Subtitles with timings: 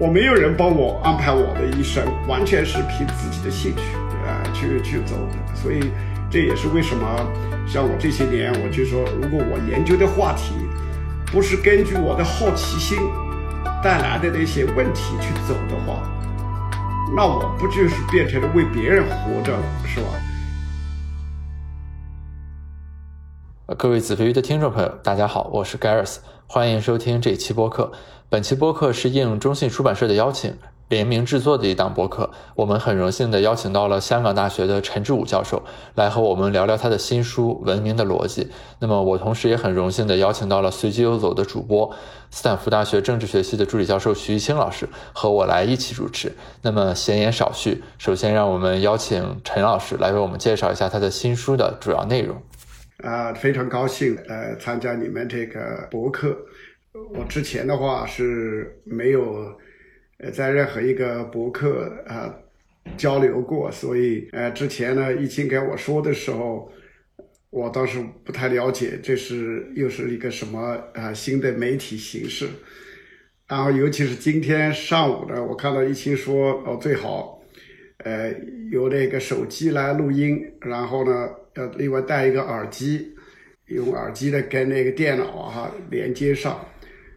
[0.00, 3.82] 我没有人帮我安排我的一生，完全是凭自己的兴趣
[4.26, 5.54] 啊去去走的。
[5.54, 5.92] 所以
[6.30, 7.04] 这也是为什么
[7.68, 10.54] 像我这些年，我就说，如果我研究的话题
[11.26, 12.96] 不是根据我的好奇心
[13.82, 16.00] 带来的那些问题去走的话，
[17.14, 20.06] 那我不就是变成了为别人活着了，是吧？
[23.76, 27.92] 各位子非鱼的听众朋友，大家好，我是 GARS 欢迎收听这期播客。
[28.30, 30.56] 本期播客是应中信出版社的邀请，
[30.88, 32.30] 联名制作的一档播客。
[32.54, 35.64] 我们很荣幸的邀请到了香港大学的陈志武教授，
[35.96, 38.44] 来和我们聊聊他的新书《文明的逻辑》。
[38.78, 41.92] 那么，我同时也很荣幸的邀请到了随机游走的主播，
[42.30, 46.32] 斯坦福大学政治学系的助理教授徐一清老师，和我来一起主持。
[46.62, 52.40] 那么，闲言少叙，首先让我们邀请陈老师来为我们介绍一下他的新书的主要内容。
[53.02, 56.28] 啊，非常高兴呃参加你们这个博客。
[56.92, 59.56] 我之前的话是没有
[60.18, 62.34] 呃在任何一个博客啊
[62.96, 66.70] 交流过，所以呃之前呢易清跟我说的时候，
[67.50, 72.48] 我当时不太了解这是又是一个什么啊新的媒体形式。
[73.46, 77.42] 然后尤其是今天上午呢，我看到易清说哦最好
[78.04, 78.32] 呃
[78.70, 81.28] 有那个手机来录音，然后呢。
[81.56, 83.12] 要另外带一个耳机，
[83.66, 86.64] 用耳机的跟那个电脑啊哈连接上，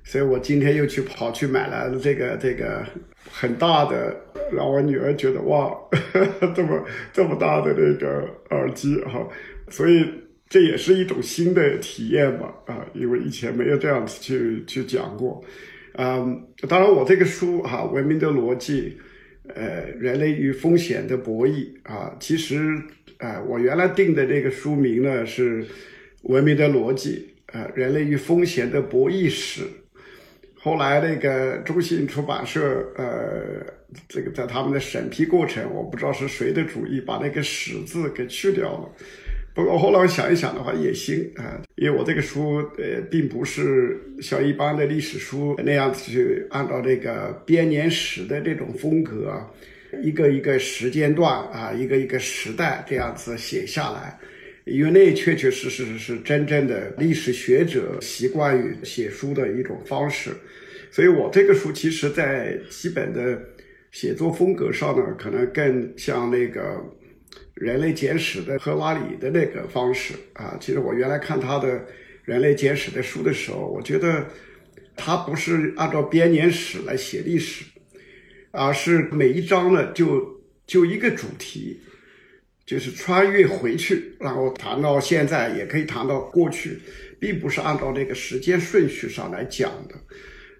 [0.04, 2.86] 所以我今天又去跑去买了这个这个
[3.32, 4.16] 很大的，
[4.52, 5.72] 让我女儿觉得哇，
[6.56, 9.28] 这么这么大的那个耳机哈，
[9.70, 10.06] 所以
[10.50, 15.44] 这也是一种新的体验吧啊，因为以前没有这样子去去讲过，
[15.94, 18.98] 嗯，当然我这个书哈《文明的逻辑》，
[19.56, 22.59] 呃，人类与风险的博弈啊，其实。
[23.20, 25.64] 啊，我原来定的这个书名呢是
[26.24, 29.62] 《文明的逻辑》，啊，人类与风险的博弈史。
[30.64, 33.61] 后来那个中信出版社，呃，
[34.08, 38.90] 这个在他们的审批过程，我不知道是谁的主意，把那个“史”字给去掉了。
[39.53, 49.45] 不过后来我想一想的话也行啊，因为我这个书，呃，并不是像一般的历史书那样子去按照这个编年史的这种风格。
[50.01, 54.18] 一个一个时间段啊，一个一个时代这样子写下来，
[54.66, 60.31] 因为那确确实实是真正的历史学者习惯于写书的一种方式，
[60.91, 63.41] 所以我这个书其实在基本的
[63.91, 66.62] 写作风格上呢，可能更像那个
[67.56, 70.57] 《人类简史》的赫拉里的那个方式啊。
[70.59, 71.80] 其实我原来看他的
[72.25, 74.28] 《人类简史》的书的时候，我觉得
[74.95, 77.66] 他不是按照编年史来写历史。
[78.56, 81.80] 而是每一章呢，就就一个主题，
[82.66, 86.79] 就是穿越回去，然后谈到现在，也可以谈到过去，
[87.19, 89.96] 并不是按照那个时间顺序上来讲的。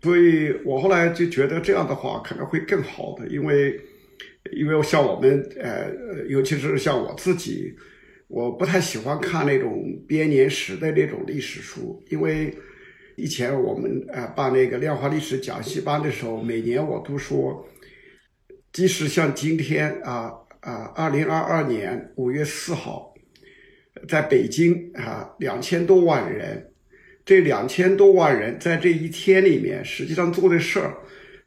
[0.02, 3.80] 所以我后来就觉得这样的话可能会更好的，因为
[4.52, 7.74] 因为像我们呃，尤其是像我自己，
[8.28, 12.54] 我不太喜欢看那种编年史的那种历史书，因为
[13.16, 17.66] 以前我们呃办那个量化历史讲习班的时候，每年我都说。
[18.74, 20.32] 即使像今天啊
[20.64, 23.14] 啊，二零二二年五月四号，
[24.08, 26.72] 在北京啊，两千多万人，
[27.26, 30.96] 这两千多万人在这一天里面，实际上做的事儿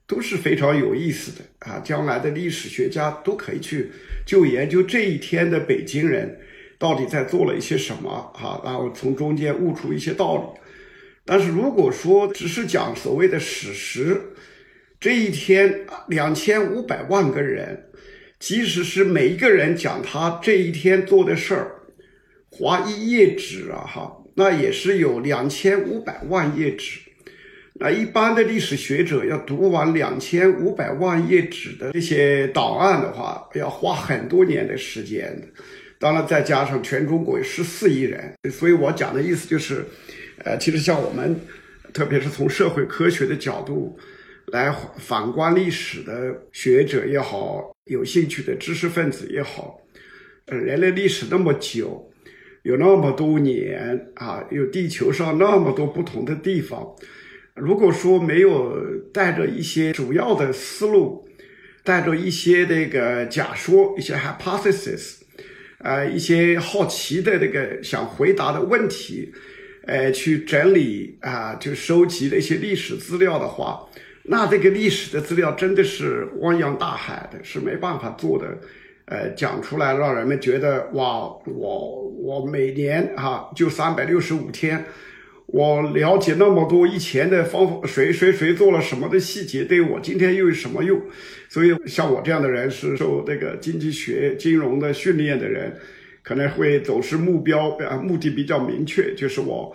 [0.06, 1.80] 都是非常有意思的啊。
[1.80, 3.90] 将来的历史学家都可以去
[4.26, 6.38] 就研究这一天的北京人
[6.78, 10.60] 到底在做了一些什么啊，然后从中间悟出一些道理。
[11.24, 14.20] 但是如果说只是讲所谓的史实，
[15.00, 17.85] 这一天，两千五百万个人，
[18.38, 21.70] 即使是每一个人讲他这一天做的事儿，
[22.50, 27.00] 划一页纸啊，哈，那也是有两千五百万页纸。
[27.78, 35.36] 那一般的历史学者要读完两千五百万页纸的这些档案的话，要花很多年的时间。
[35.98, 39.84] 当然，再加上全中国有十四亿人，所以我讲的意思就是，
[40.44, 41.38] 呃，其实像我们，
[41.92, 43.98] 特别是从社会科学的角度。
[44.52, 49.80] 来反观历史的学者也好，有兴趣的知识分子也好，
[50.46, 52.10] 呃，人类历史那么久，
[52.64, 56.96] 有那么多年啊，有地球上那么多不同的地方，
[57.54, 58.76] 如果说没有
[59.12, 61.28] 带着一些主要的思路，
[61.84, 65.18] 带着一些那个假说、一些 hypothesis，
[65.78, 69.32] 呃，一些好奇的那个想回答的问题，
[69.86, 73.88] 呃，去整理啊，就收集那些历史资料的话。
[74.28, 78.58] 那这个历史的资料真的是汪洋大海的，是没办法做的，
[79.04, 84.84] 呃，讲出来让人们觉得哇，我我每年哈就三百六十五天，
[85.46, 91.00] 我了解那么多以前的方法，谁谁谁做了什么的细节，对我今天又有什么用？
[91.48, 95.72] 所以像我这样的人是受这个经济学、金融的训练的人，
[96.24, 99.72] 可能会总是目标啊目的比较明确，就是我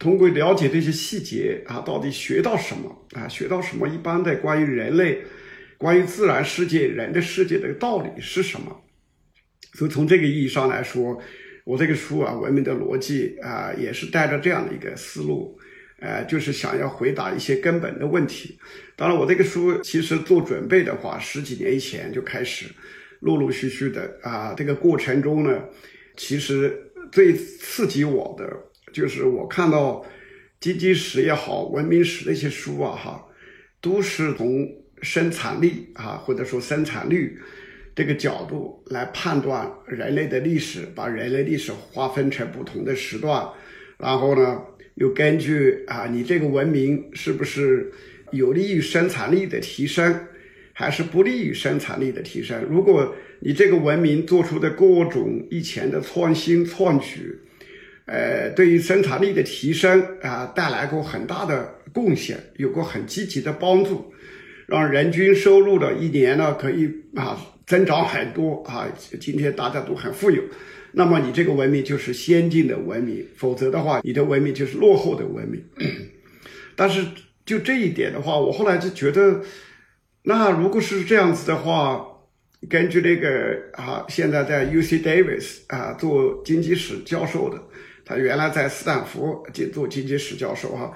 [0.00, 3.28] 通过了解这些细节啊，到底学到什么啊？
[3.28, 3.86] 学到什么？
[3.86, 5.22] 一般的关于人类、
[5.78, 8.76] 关于自然世界、人的世界的道理是什么？
[9.74, 11.22] 所以从这个意义上来说。
[11.64, 15.56] 我这个书啊，《文明的逻辑》啊，也是带着这样的一个思路，
[16.00, 18.58] 呃，就是想要回答一些根本的问题。
[18.96, 22.64] 当然，我这个书其实做准备的话，十几年以前就开始，
[23.20, 25.62] 陆陆续续的啊，这个过程中呢，
[26.16, 28.50] 其实最刺激我的
[28.92, 30.04] 就是我看到
[30.60, 33.26] 经济史也好，文明史那些书啊，哈，
[33.80, 34.68] 都是从
[35.02, 37.38] 生产力啊，或者说生产率。
[37.92, 43.46] 这个角度来判断人类的历史，把人类历史划分成不同的时段，
[43.98, 44.62] 然后呢，
[44.94, 47.92] 又根据啊，你这个文明是不是
[48.30, 50.18] 有利于生产力的提升，
[50.72, 52.64] 还是不利于生产力的提升？
[52.70, 57.38] 如果你这个文明做出的各种以前的创新创举，
[58.10, 64.12] 呃，对于生产力的提升啊，带来过很大的贡献，有过很积极的帮助，
[64.66, 67.38] 让人均收入的一年呢，可以啊。
[67.66, 68.88] 增长很多啊！
[69.20, 70.42] 今天大家都很富有，
[70.90, 75.64] 那么你这个文明就是先进的文明，否则的话，你的文明就是落后的文明。
[76.74, 77.06] 但是
[77.46, 79.40] 就这一点的话，我后来就觉得，
[80.24, 82.04] 那如果是这样子的话，
[82.68, 87.62] 根据那个啊，现在在 U C Davis 啊做经济史教授的，
[88.10, 90.92] 他原来在斯坦福做经济史教授哈，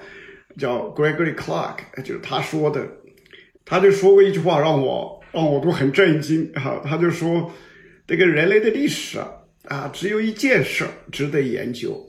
[0.57, 2.85] 叫 Gregory Clark，就是他说的，
[3.63, 5.15] 他就说过一句话让我。
[5.35, 7.51] 让我都很震惊哈，他就说，
[8.07, 9.19] 这个人类的历史
[9.65, 12.01] 啊，只有一件事值得研究。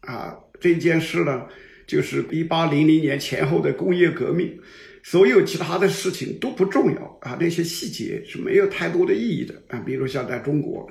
[0.00, 1.46] 啊，这件事呢，
[1.86, 4.54] 就是一八零零年前后的工业革命，
[5.02, 7.18] 所有其他的事情都不重要。
[7.22, 9.54] 啊，那些细节是没有太多的意义的。
[9.68, 10.86] 啊，比如像在中国，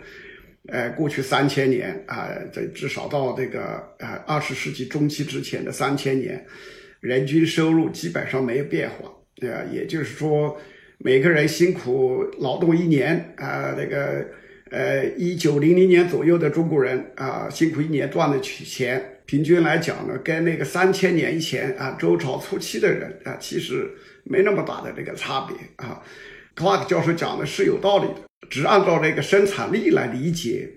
[0.68, 6.46] 呃，过去三千年啊，在至少到这个呃二十世纪中期之前的三千年，
[7.00, 9.50] 人均收入基本上没有变化，对？
[9.72, 10.58] 也就是说。
[11.00, 14.26] 每个人辛苦劳动一年啊，那个
[14.72, 23.86] 呃，一九零零年左右的中国人啊，辛苦一年赚的钱，平均来讲呢，跟那个三千年以前啊，周朝初期的人啊，其实
[24.24, 26.02] 没那么大的这个差别啊。
[26.56, 28.22] Clark 教授讲的是有道理的，
[28.54, 30.70] 只按照这个生产力来理解，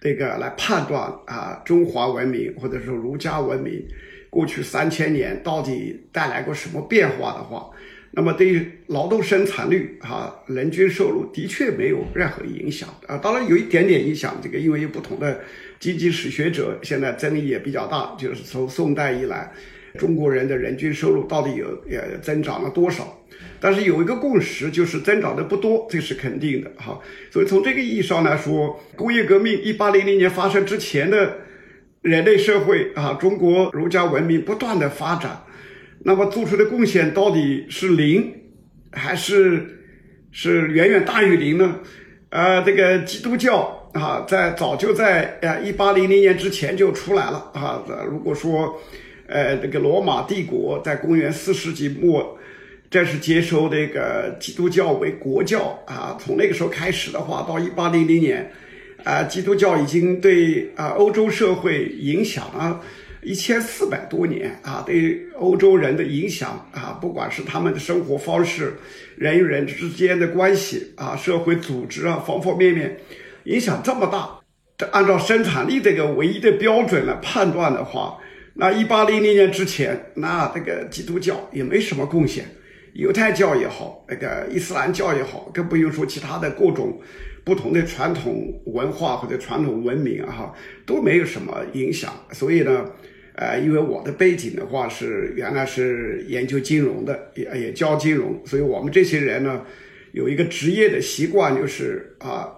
[0.00, 3.84] 这个来判断啊，中华文明或者说儒家文明
[4.30, 7.68] 过去三千年到底带来过什么变化的话。
[8.12, 14.38] 那么对于劳动生产率哈，人均收入的确没有任何影响啊，当然有一点点影响。
[14.40, 15.40] 这个因为有不同的
[15.80, 19.52] 经济史学者现在争议也比较大，就是从宋代以来，
[19.98, 23.17] 中国人的人均收入到底有呃增长了多少？
[23.60, 26.98] 但是有一个共识，就是增长的不多，这是肯定的哈。
[27.30, 31.38] 所以从这个意义上来说，工业革命一八零零年发生之前的
[32.02, 35.44] 人类社会啊，中国儒家文明不断的发展。
[36.04, 38.32] 那么做出的贡献到底是零，
[38.92, 39.80] 还是
[40.30, 41.80] 是远远大于零呢？
[42.30, 47.82] 呃，这个基督教啊，在早就在呃一八零零年之前就出来了啊。
[48.08, 48.80] 如果说，
[49.26, 52.37] 呃，这个罗马帝国在公元四世纪末
[52.90, 58.50] 这是接收这个基督教为国教啊，从那个时候开始的话，到一八零零年，
[59.04, 62.80] 啊，基督教已经对啊欧洲社会影响了。
[63.20, 68.72] 一千四百多年啊，对欧洲人的影响啊，不管是他们的生活方式、
[69.16, 72.96] 人与人之间的关系啊、社会组织啊，方方面面，
[73.44, 74.38] 影响这么大。
[74.92, 78.16] 按照生产力这个唯一的标准来判断的话，
[78.54, 82.46] 那一八零零年之前，那这个基督教也没什么贡献，
[82.94, 87.00] 犹太教也好，那个伊斯兰教也好，更不用说其他的各种。
[87.44, 90.54] 不同的传统文化或者传统文明啊，哈
[90.84, 92.12] 都没有什么影响。
[92.32, 92.84] 所以呢，
[93.36, 99.64] 呃，因为我的背景的话是原来是研究金融的，也也教金融，所以我们这些人呢
[100.12, 102.52] 有一个职业的习惯，就是啊，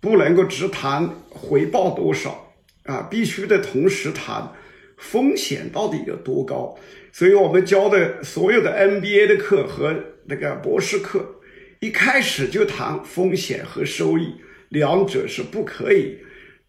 [0.00, 4.50] 不能够只谈回报多少啊，必须得同时谈
[4.98, 6.76] 风险到底有多高。
[7.12, 11.36] 所以我们教的所有的 MBA 的课和那个博士课。
[11.80, 14.34] 一开始就谈风险和收益，
[14.68, 16.18] 两者是不可以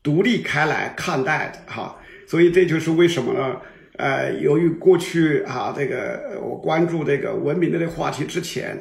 [0.02, 2.02] 独立开来看待的哈。
[2.26, 3.62] 所以这就是为什么呢？
[3.98, 8.76] 呃，由于过去啊，这个我关注这个文明的这个话题之前，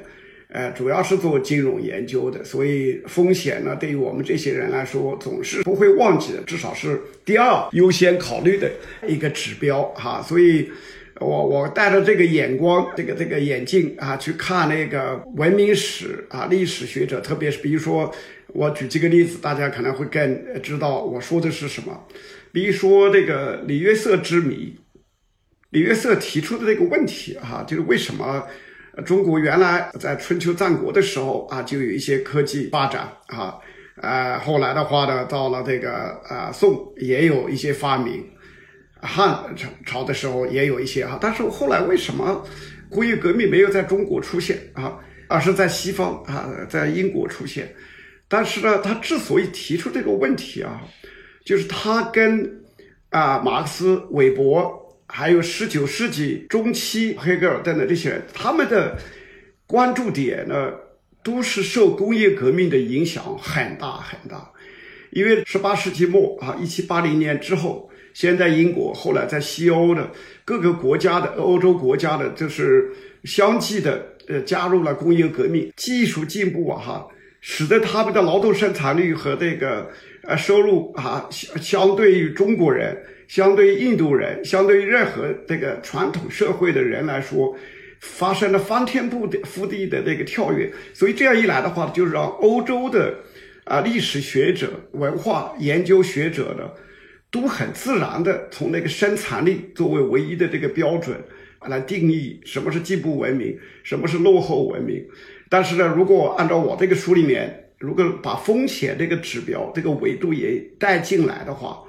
[0.48, 8.70] 呃，主要是做金融研究的，所以风险呢，对于我们这些人来说，总是不会忘记的，至少是第二优先考虑的
[9.06, 10.22] 一个指标哈。
[10.22, 10.70] 所以，
[11.20, 18.12] 我我带着这个眼光，这个这个眼镜啊，去看那个文明史啊，历史学者，特别是比如说，
[18.48, 22.06] 我举几个例子，大家可能会更知道我说的是什么。
[22.52, 24.76] 比如说这个李约瑟之谜，
[25.70, 28.46] 李约瑟提出的这个问题哈，就是为什么？
[29.06, 33.56] 中国原来在春秋战国的时候啊，就有一些科技发展啊，
[34.02, 38.22] 呃，后来的话呢，到了这个呃宋也有一些发明，
[39.02, 42.42] 汉朝朝的时候也有一些啊，但是后来为什么
[42.88, 47.74] 工业革命没有在中国出现啊，而是在西方啊，在英国出现？
[48.28, 50.80] 但是呢，他之所以提出这个问题啊，
[51.44, 52.62] 就是他跟
[53.10, 54.80] 啊马克思、韦伯。
[55.14, 58.96] 还有十九世纪中期，黑格尔等等这些人，他们的
[59.66, 60.72] 关注点呢，
[61.22, 64.50] 都是受工业革命的影响很大很大。
[65.10, 70.10] 因为十八世纪末啊，一七八零年之后，先在英国，后来在西欧的
[70.44, 72.90] 各个国家的欧洲国家的，就是
[73.24, 77.06] 相继的呃加入了工业革命，技术进步啊哈，
[77.40, 79.90] 使得他们的劳动生产率和这个
[80.22, 82.96] 呃收入啊相相对于中国人。
[83.28, 87.56] 相对于印度人，相对于任何这个传统社会的人来说，
[87.98, 90.70] 发生了翻天覆地覆地的这个跳跃。
[90.92, 93.14] 所以这样一来的话，就让欧洲的
[93.64, 96.68] 啊历史学者、文化研究学者呢，
[97.32, 101.16] 都很自然的从那个生产力作为唯一的这个标准
[101.66, 105.04] 来定义什么是进步文明，什么是落后文明。
[105.48, 111.82] 但是呢，如果按照我这个书里面，如果把风险这个指标、这个维度也带进来的话，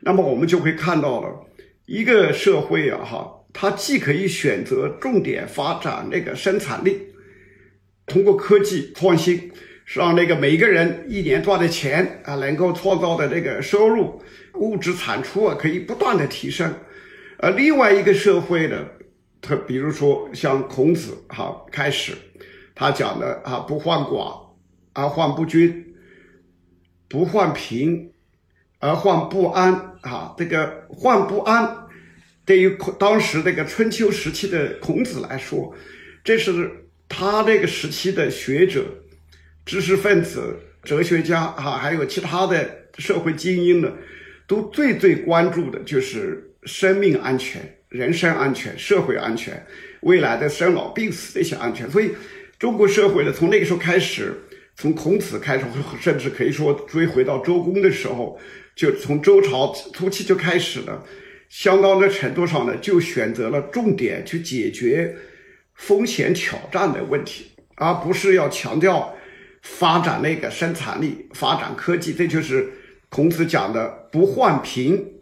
[0.00, 1.46] 那么我们就会看到了
[1.86, 6.98] 一个社会啊，哈，它既可以选择重点发展那个生产力，
[8.06, 9.50] 通过科技创新，
[9.84, 14.22] 让那个每个人一年赚的钱啊，能够创造的这个收入、
[14.58, 16.74] 物质产出啊，可以不断的提升。
[17.38, 18.86] 而另外一个社会呢，
[19.40, 22.12] 他比如说像孔子哈开始，
[22.74, 24.38] 他讲的啊，不患寡
[24.92, 25.94] 而患不均，
[27.08, 28.12] 不患贫。
[28.80, 31.88] 而患不安啊，这个患不安，
[32.44, 35.74] 对于当时这个春秋时期的孔子来说，
[36.22, 36.70] 这是
[37.08, 38.84] 他这个时期的学者、
[39.66, 43.92] 知识分子、哲学家啊，还有其他的社会精英呢，
[44.48, 49.64] 都最最关注的就是生命安全、人身安全、社会安全、
[50.00, 51.88] 未来的生老病死的一些安全。
[51.88, 52.10] 所以，
[52.58, 54.34] 中国社会呢，从那个时候开始，
[54.74, 55.64] 从孔子开始，
[56.00, 58.40] 甚至可以说追回到周公的时候。
[58.74, 61.04] 就从周朝初期就开始了，
[61.48, 65.16] 相当的程度上呢，就选择了重点去解决
[65.74, 69.12] 风险挑战的问题，而不是要强调
[69.62, 72.12] 发展那个生产力、发展科技。
[72.12, 72.70] 这就是
[73.08, 75.12] 孔子讲的“不患贫，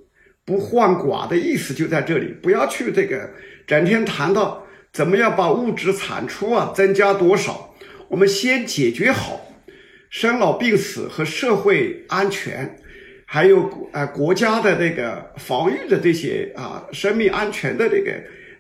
[0.45, 2.35] 不患寡”的意思，就在这里。
[2.43, 3.31] 不要去这个
[3.66, 7.75] 整天谈到怎么样把物质产出啊增加多少，
[8.09, 9.40] 我们先解决好
[10.11, 12.76] 生老病死和社会安全。
[13.28, 18.12] 还有呃国家的这个防御的这些啊生命安全的这个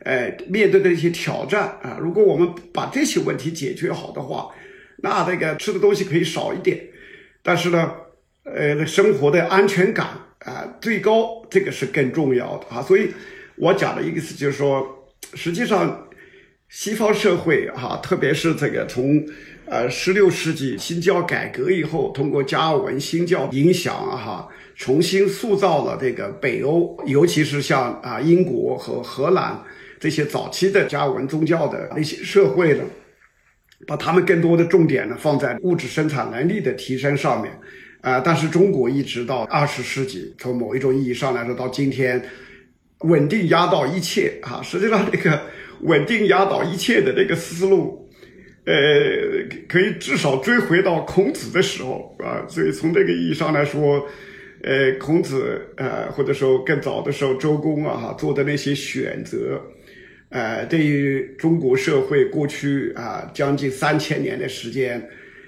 [0.02, 4.48] 呃面对的一些挑战啊，如果我们把这些问题解决好的话，
[4.96, 6.80] 那这个吃的东西可以少一点，
[7.44, 7.94] 但是呢，
[8.54, 10.06] 呃生活的安全感
[10.40, 12.82] 啊最高，这个是更重要的啊。
[12.82, 13.10] 所以
[13.56, 14.86] 我讲的意思就是说，
[15.34, 16.08] 实际上
[16.68, 19.24] 西方社会哈，特别是这个从
[19.66, 24.48] 呃十六世纪新教改革以后，通过加尔文新教影响哈。
[24.78, 29.58] 重新塑造了这个北欧，尤其是像啊英国和荷兰
[29.98, 32.84] 这些早期的加尔文宗教的那些社会呢，
[33.86, 37.58] 把他们更多的重点呢放在物质生产能力的提升上面，
[38.06, 42.22] 啊，但是中国一直到二十世纪，从某一种意义上来说，到今天
[43.00, 45.42] 稳定压倒一切啊，实际上这个
[45.80, 48.08] 稳定压倒一切的这个思路，
[48.64, 48.74] 呃，
[49.68, 54.06] 可以至少追回到孔子的时候啊，所以从这个意义上来说。
[54.62, 59.60] 呃，孔子，呃，或者说更早的时候，周公啊，哈，做的那些选择，
[60.30, 65.00] 呃，对于中国社会过去啊将近三千年的时间，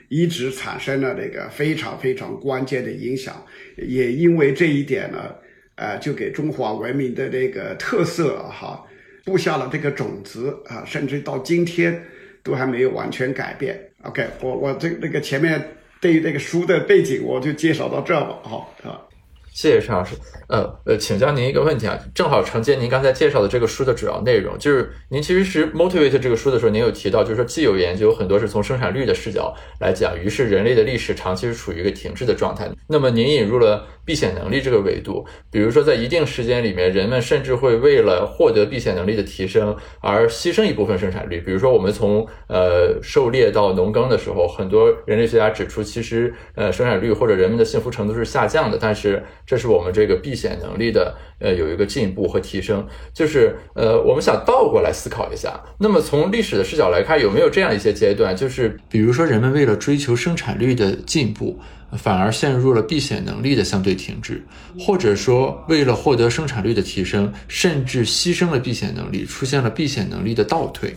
[0.09, 3.45] 一直产生了这个非常非常关键的影响。
[3.77, 5.35] 也因为这一点呢，
[5.77, 8.85] 呃，就给中华文明的这个特色哈，
[9.25, 12.03] 布下了这个种子啊，甚至到今天
[12.43, 13.79] 都还没有完全改变。
[14.03, 15.63] OK，我我这那个前面。
[16.01, 19.03] 对于这个书的背景，我就介绍到这吧，好啊。
[19.53, 20.15] 谢谢陈老师。
[20.49, 32.71] 呃呃，请教您一个问题啊，正好承接您刚才介绍的这个书的主要内容，就是您其实是 motivate 这个书的时候，您有提到，就是说既有研究很多是从生产率的视角来讲，于是人类的历史长期是处于一个停滞的状态。
[32.89, 41.43] 那么您引入了避险能力这个维度，比如说在一定时间里面，人们甚至会为了获得避险能力的提升而牺牲一部分生产率。
[41.43, 61.59] 比如说我们从呃狩猎到农耕的时候，很多人类学家指出，其实呃生产率或者人们的幸福程度是下降的，但是这是我们这个避险能力的呃有一个进步和提升，就是呃我们想倒过来思考一下，那么从历史的视角来看，有没有这样一些阶段，就是比如说人们为了追求生产率的进步，
[61.93, 64.45] 反而陷入了避险能力的相对停滞，
[64.79, 70.95] 或者说为了获得生产率的提升，甚至牺牲了避险能力，出现了避险能力的倒退。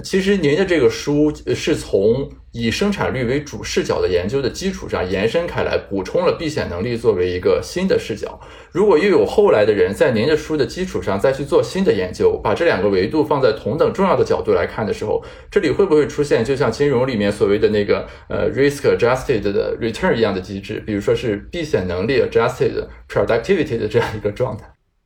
[0.00, 8.40] 其实您的这个书是从以生产率为主视角的研究的基础上延伸开来，补充了避险能力作为一个新的视角。
[8.70, 24.64] 如果又有后来的人在您的书的基础上再去做新的研究，把这两个维度放在同等重要的角度来看的时候，这里会不会出现就像金融里面所谓的那个呃 risk adjusted 的 return 一样的机制，比如说是避险能力 adjusted productivity 的这样一个状态？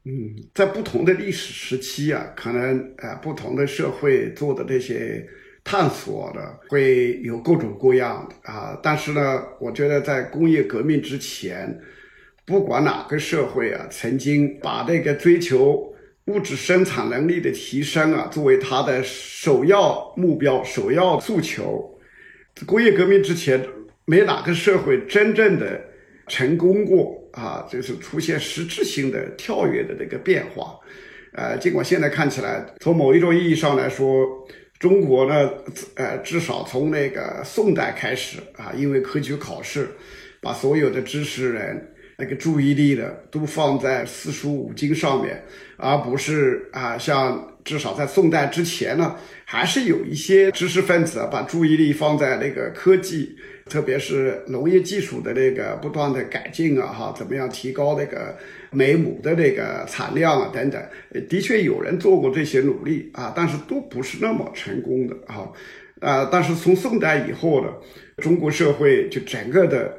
[0.09, 5.27] 嗯，在不同的历史时期啊，可能呃不同的社会做的这些
[5.65, 8.79] 探索的，会有各种各样的啊。
[8.81, 11.77] 但是呢，我觉得在工业革命之前，
[12.45, 15.93] 不管哪个社会啊，曾经把这个追求
[16.27, 21.99] 物质生产能力的提升啊，作为它的首要目标、首要诉求。
[22.65, 23.61] 工业革命之前，
[24.05, 25.83] 没哪个社会真正的
[26.29, 27.26] 成功过。
[27.37, 30.81] 啊，就是出现实质性的跳跃的这个变化，
[31.35, 34.27] 呃，尽管现在看起来，从某一种意义上来说，
[34.79, 35.51] 中国呢，
[35.97, 39.87] 呃，至少从那个宋代开始啊，因为科举考试，
[40.41, 45.45] 把所有的知识人那个注意力呢，都放在四书五经上面，
[45.77, 53.37] 而不是啊，像至少在宋代之前呢，还是有一些知识分子把注意力放在那个科技。
[53.69, 58.33] 特别是农业技术的那个不断的改进啊，哈，怎么样提高那个
[58.71, 60.81] 每亩的那个产量啊，等等，
[61.29, 65.51] 的确有人做过这些努力啊，但是都不是那么成功的啊，
[66.01, 67.73] 啊，但是从宋代以后呢，
[68.19, 69.93] 中国社会就整个的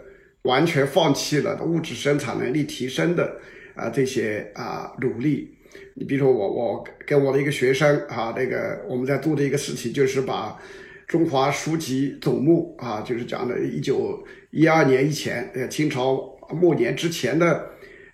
[0.43, 3.35] 完全放弃了物质生产能力提升的
[3.75, 5.56] 啊这些啊努力。
[5.95, 10.59] 你比如说我我跟我的一个学生啊，那个我们在做的一个事情就是把。
[11.07, 17.65] 中华书籍总目啊，就是讲的，一九一二年以前，呃，清朝末年之前的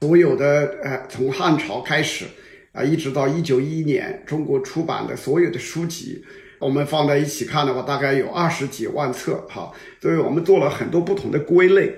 [0.02, 2.24] 所有的，呃，从汉朝开始
[2.72, 6.24] 啊，一直到一九一一年，中国出版的所有的书籍，
[6.60, 9.72] 我们放在一起看的话，大概有二十几万册，哈。
[10.00, 11.92] 所以我们做了很多不同的归类，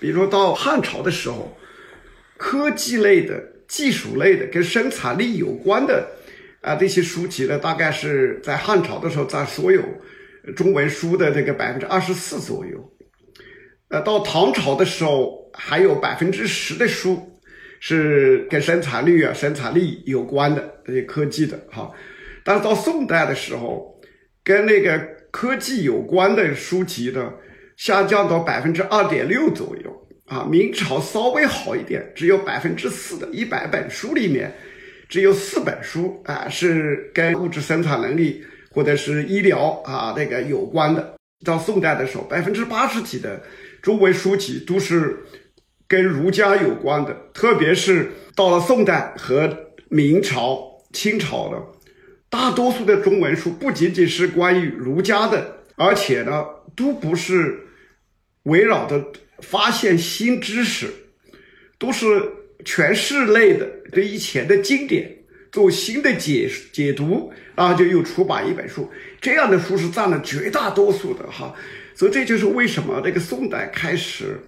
[0.00, 1.54] 比如说到汉朝的时候，
[2.38, 6.08] 科技类的、技术类的、跟生产力有关的
[6.62, 9.82] 啊，这些书籍呢，大概是在汉朝的时候，占所有。
[10.56, 12.92] 中文书的这个百分之二十四左右，
[13.90, 17.38] 呃，到唐朝的时候还有百分之十的书
[17.80, 21.90] 是跟生产率啊、生产力有关的这些科技的哈，
[22.42, 24.00] 但是到宋代的时候，
[24.42, 24.98] 跟那个
[25.30, 27.30] 科技有关的书籍呢
[27.76, 30.46] 下降到百分之二点六左右啊。
[30.48, 34.52] 明朝稍微好一点，只有百分之四的一百本书里面
[35.08, 38.44] 只有四本书啊是跟物质生产能力。
[38.70, 41.14] 或者是医疗啊，那个有关的，
[41.44, 43.42] 到宋代的时候，百分之八十几的
[43.82, 45.18] 中文书籍都是
[45.88, 50.62] 跟儒家有关的，特别是到了宋代和明朝、
[50.92, 51.60] 清朝的，
[52.28, 56.44] 大多数的中文书不仅仅是关于儒家的，而且呢，
[56.76, 57.58] 都不是
[58.44, 59.02] 围绕着
[59.40, 60.88] 发现新知识，
[61.78, 62.06] 都是
[62.64, 65.14] 诠释类的，对以前的经典。
[65.50, 68.86] 做新的解解读，然后就又出版一本书，
[69.18, 71.54] 这样的书是占了绝大多数的哈，
[71.94, 74.38] 所以这就是为什么这个宋代开始，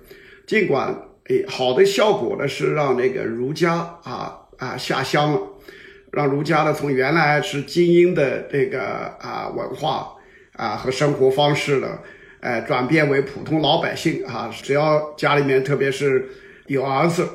[0.47, 0.95] 尽管
[1.29, 5.41] 诶好的效果呢是让那个儒家啊啊下乡了，
[6.13, 8.83] 让儒家呢从原来是精英的这个
[9.21, 10.13] 啊文化
[10.53, 11.99] 啊和生活方式呢，
[12.41, 16.29] 呃转变为普通老百姓啊，只要家里面特别是
[16.67, 17.29] 有儿子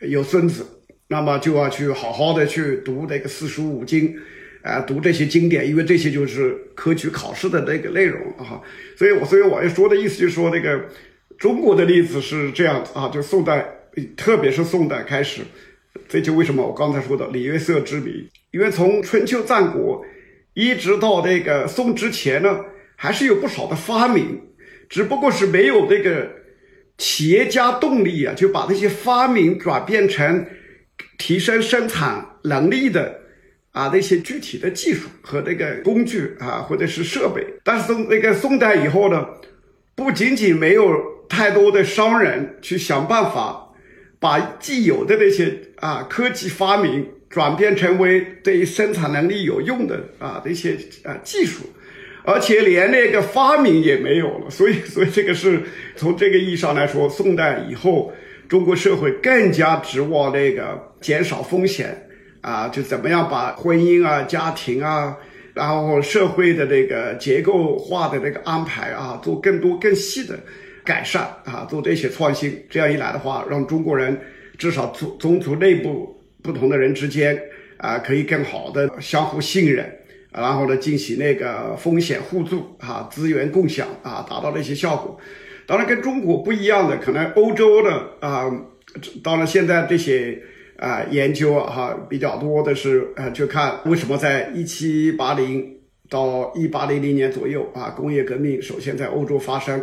[0.00, 0.66] 有孙子。
[1.10, 4.14] 那么就要去好好的去读这个四书五经，
[4.60, 8.60] 啊，读这些经典，因为这些就是科举考试的那个内容啊。
[8.94, 10.84] 所以，我所以我要说的意思就是说，那个
[11.38, 13.66] 中国的例子是这样啊，就宋代，
[14.18, 15.40] 特别是宋代开始，
[16.06, 20.04] 这就为什么我刚才说的礼乐色之谜，因为从春秋战国
[20.52, 22.60] 一直到这个宋之前呢，
[22.96, 24.38] 还是有不少的发明，
[24.88, 26.30] 只不过是没有这个
[26.96, 30.46] 企业家动力啊，就把那些发明转变成
[31.16, 33.20] 提升生产能力的
[33.72, 37.46] 啊那些具体的技术和那个工具啊，或者是设备。
[37.62, 39.26] 但是从那个宋代以后呢，
[39.94, 43.74] 不仅仅没有太多的商人去想办法
[44.18, 51.64] 把既有的那些啊科技发明转变成为对生产能力有用的啊那些啊技术。
[52.28, 55.62] 而且连那个发明也没有了，所以，所以这个是
[55.96, 58.12] 从这个意义上来说，宋代以后，
[58.50, 62.06] 中国社会更加指望那个减少风险
[62.42, 65.16] 啊，就怎么样把婚姻啊、家庭啊，
[65.54, 70.38] 然后社会的那个结构化的那个安排啊，做更多更细的
[70.84, 72.62] 改善啊，做这些创新。
[72.68, 74.14] 这样一来的话，让中国人
[74.58, 77.40] 至少宗宗族内部不同的人之间
[77.78, 79.90] 啊，可以更好的相互信任。
[80.30, 85.18] 然后呢，进行那个风险互助啊，资源共享啊，达到了一些效果。
[85.66, 88.50] 当然，跟中国不一样的，可能欧洲的啊，
[89.22, 90.38] 当然现在这些
[90.76, 95.76] 啊研究啊哈比较多的是呃，就看为什么在一七八零
[96.08, 99.82] 到一八零零年左右啊，工业革命首先在欧洲发生。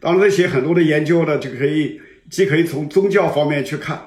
[0.00, 2.00] 当然，这些很多的研究呢，就可以
[2.30, 3.98] 既可以从宗教方面去看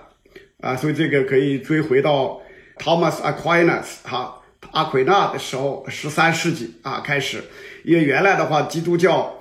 [0.62, 2.42] 啊，所以这个可以追回到
[2.80, 4.42] Thomas Aquinas 哈。
[4.72, 7.44] 阿奎那的时候，十三世纪啊开始，
[7.84, 9.34] 因为原来的话，基督教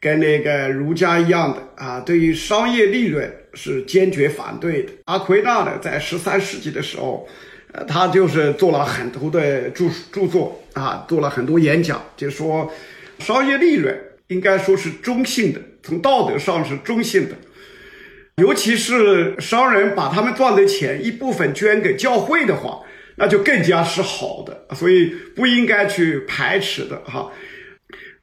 [0.00, 4.92] 跟那个儒家一样的啊，对于商业利润是坚决反对的。
[5.04, 7.28] 阿奎那呢，在十三世纪的时候，
[7.72, 12.72] 呃，他就是做了很多的著著作啊，做了很多演讲，就说
[13.18, 13.94] 商业利润
[14.28, 17.34] 应该说是中性的，从道德上是中性的，
[18.36, 22.80] 尤其是商人把他们赚的钱一部分捐给教会的话。
[23.20, 27.30] 那就更加是好的，所以不应该去排斥的哈。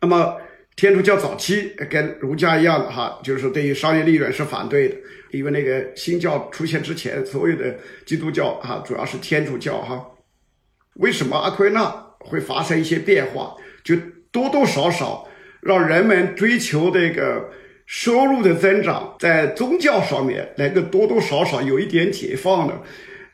[0.01, 0.35] 那么
[0.75, 4.95] 天主教早期跟儒家一样的哈，就是对于商业利润是反对的，
[5.31, 10.03] 因为那个新教出现之前，所有的基督教哈，主要是天主教哈。
[10.95, 11.85] 为什么阿奎那
[12.19, 13.55] 会发生一些变化？
[13.83, 13.95] 就
[14.31, 15.27] 多多少少
[15.61, 17.51] 让人们追求这个
[17.85, 22.81] 收入的增长，在宗教上面能够多多少少有一点解放的。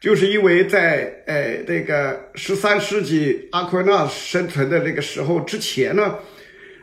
[0.03, 6.19] 就是因为在呃那个十三世纪阿奎那生存的那个时候之前呢，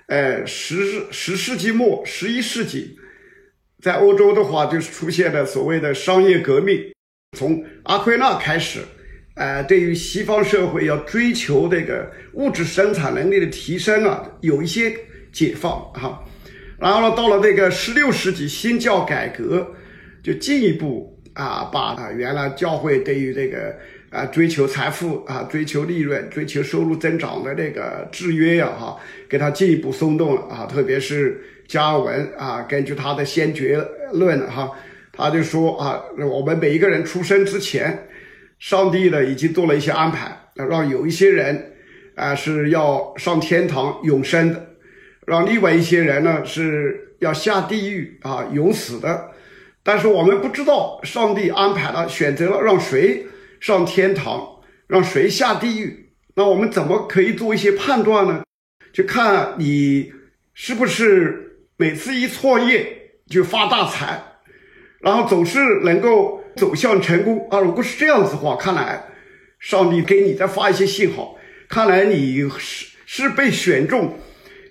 [0.06, 2.96] 呃十十世纪末十一世纪，
[3.82, 6.80] 在欧洲的话就是出现了所谓的商业革命，
[7.36, 8.80] 从阿奎那开始，
[9.34, 14.96] 呃对于西方社会要追求这个物质生产能力的提升啊，有一些
[15.30, 16.24] 解放哈，
[16.78, 19.74] 然后呢到了这个十六世纪新教改革，
[20.24, 21.19] 就进一步。
[21.34, 23.74] 啊，把啊原来教会对于这个
[24.10, 28.96] 啊追求财富啊、追求利润、追求收入增长的这个制约呀，哈，
[29.28, 30.66] 给他进一步松动了啊。
[30.66, 33.80] 特别是加文啊，根据他的先决
[34.12, 34.70] 论哈，
[35.12, 38.06] 他就说啊，我们每一个人出生之前，
[38.58, 41.72] 上帝呢已经做了一些安排，让有一些人
[42.16, 44.66] 啊是要上天堂永生的，
[45.26, 49.30] 让另外一些人呢是要下地狱啊永死的。
[49.82, 53.26] 但是我们不知道上帝安排了选择了让谁
[53.60, 54.46] 上天堂，
[54.86, 56.12] 让谁下地狱。
[56.34, 58.42] 那我们怎么可以做一些判断呢？
[58.92, 60.12] 就看你
[60.52, 64.22] 是不是每次一创业就发大财，
[65.00, 67.58] 然后总是能够走向成功啊。
[67.58, 69.02] 如果是这样子的话，看来
[69.58, 71.36] 上帝给你在发一些信号，
[71.68, 74.18] 看来你是是被选中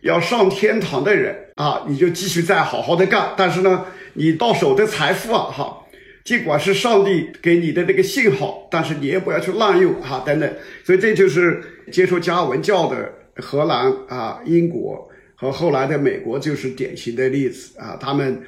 [0.03, 3.33] 要上天堂的人啊，你就继续再好好的干。
[3.35, 3.85] 但是呢？
[4.13, 5.85] 你到手的财富啊，哈，
[6.23, 10.53] 尽管是上帝给你的那个信号，但是你也不要去滥用哈，等等。
[10.83, 17.97] 所以这就是接受加文教的荷兰啊、英国和后来的美国就是典型的例子啊。
[17.99, 18.41] 他们，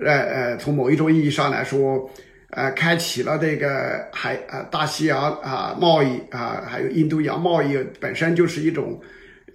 [0.00, 2.08] 呃呃，从某一种意义上来说，
[2.50, 9.00] 呃，开启了这个海啊大西洋啊贸易啊，还有印度洋贸易本身就是一种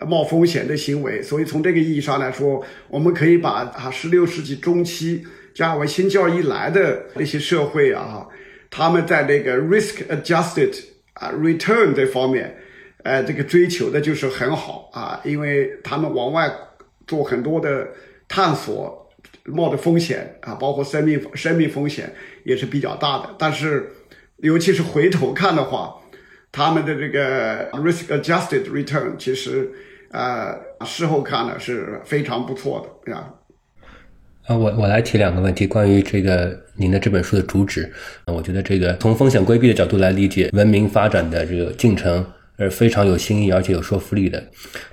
[0.07, 1.21] 冒风险的行为。
[1.21, 5.23] 所以从这个意义上来说，我们可以把啊十六世纪中期。
[5.59, 8.25] 加尔文新教一来的那些社会啊，
[8.69, 10.73] 他们在那个 risk adjusted
[11.15, 12.57] 啊 return 这方面，
[13.03, 16.49] 呃，这个追求的就是很好啊，因为他们往外
[17.05, 17.85] 做很多的
[18.29, 19.11] 探索，
[19.43, 23.35] 冒的风险啊，包括生命生命风险也是比较大的。
[23.37, 23.91] 但是，
[24.37, 25.93] 尤其是回头看的话，
[26.53, 29.69] 他们的这个 risk adjusted return 其实，
[30.11, 33.33] 呃，事后看呢是非常不错的啊。
[34.49, 37.87] 啊，我我来提两个问题，关于这个您的这本书的主旨。
[38.25, 42.25] 我觉得这个从风险规避的角度来理解文明发展的这个进程，
[42.57, 44.43] 是非常有新意而且有说服力的。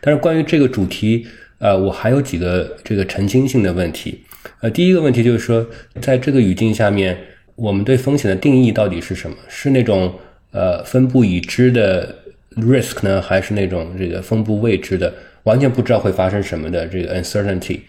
[0.02, 4.22] 但是关于这个主题，呃，我还有几个这个澄清性的问题。
[4.60, 5.66] 呃，第一个问题就是说，
[6.02, 7.16] 在这个语境下面，
[7.54, 9.34] 我们对风险的定义到底是什么？
[9.48, 10.14] 是那种
[10.50, 12.14] 呃分布已知的
[12.56, 15.10] risk 呢，还是那种这个分布未知的，
[15.44, 17.80] 完全不知道会发生什么的这个 uncertainty？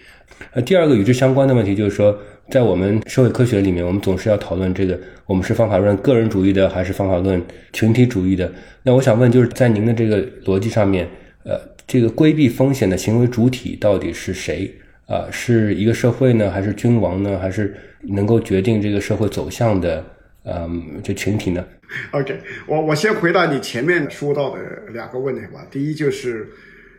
[0.52, 2.18] 呃，第二个与之相关的问题就是说，
[2.50, 7.42] 在我们社会科学里面，我们总是要讨论这个，我们是方法论个人主义的，还是方法论
[7.74, 8.52] 群体主义的？
[8.84, 11.08] 那我想问，就是在您的这个逻辑上面，
[11.44, 14.72] 呃，这个规避风险的行为主体到底是谁？
[15.08, 17.74] 啊，是一个社会呢，还是君王呢，还是
[18.10, 20.04] 能够决定这个社会走向的，
[20.44, 21.66] 嗯，这群体呢
[22.12, 24.60] ？OK，我我先回答你前面说到的
[24.92, 25.66] 两个问题吧。
[25.72, 26.50] 第一就是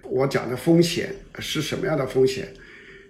[0.03, 2.48] 我讲的风险是什么样的风险？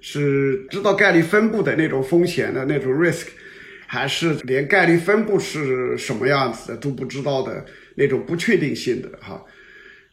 [0.01, 3.27] 是知道概率分布的那种风险的那种 risk，
[3.87, 7.65] 还是连概率分布是什么样子的都不知道的
[7.97, 9.09] 那种不确定性的？
[9.21, 9.45] 哈，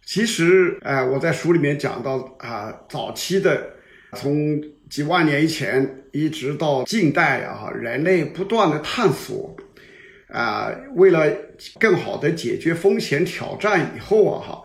[0.05, 3.75] 其实，呃，我在书里面讲到啊，早期的
[4.13, 9.55] 从几万年以前一直到近代啊，人类不断的探索，
[10.29, 11.31] 啊，为了
[11.79, 14.61] 更好的解决风险挑战以后啊，哈，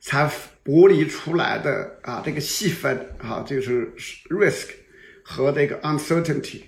[0.00, 0.30] 才
[0.64, 3.92] 剥离出来的啊，这个细分啊，就是
[4.28, 4.68] risk
[5.22, 6.62] 和这个 uncertainty。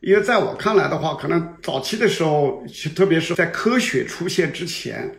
[0.00, 5.10] 因为在我看来的话，可能早期的时候，特别是在科学出现之前，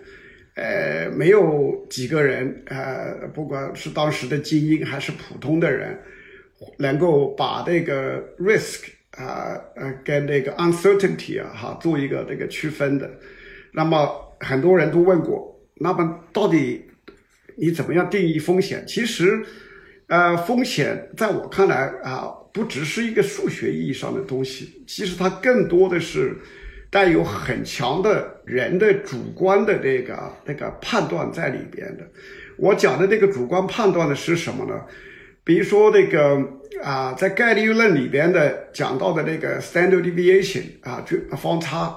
[0.55, 5.99] 呃，没有几个人，呃，不管是当时的精英还是普通的人。
[6.79, 13.11] 能够把这个 risk 啊呃跟这个 uncertainty 啊哈做一个这个区分的，
[13.73, 16.89] 那么很多人都问过，那么到底
[17.57, 18.83] 你怎么样定义风险？
[18.87, 19.43] 其实，
[20.07, 26.35] 呃，风险在我看来啊，不只是一个数学意义上的东西，其实它更多的是
[26.89, 32.07] 带有很强的人的主观的那个那个判断在里边的。
[32.57, 34.81] 我讲的这个主观判断的是什么呢？
[35.43, 36.41] 比如说那个
[36.81, 41.95] 啊，在概率论里边的讲到的那个 standard deviation 啊，就方差，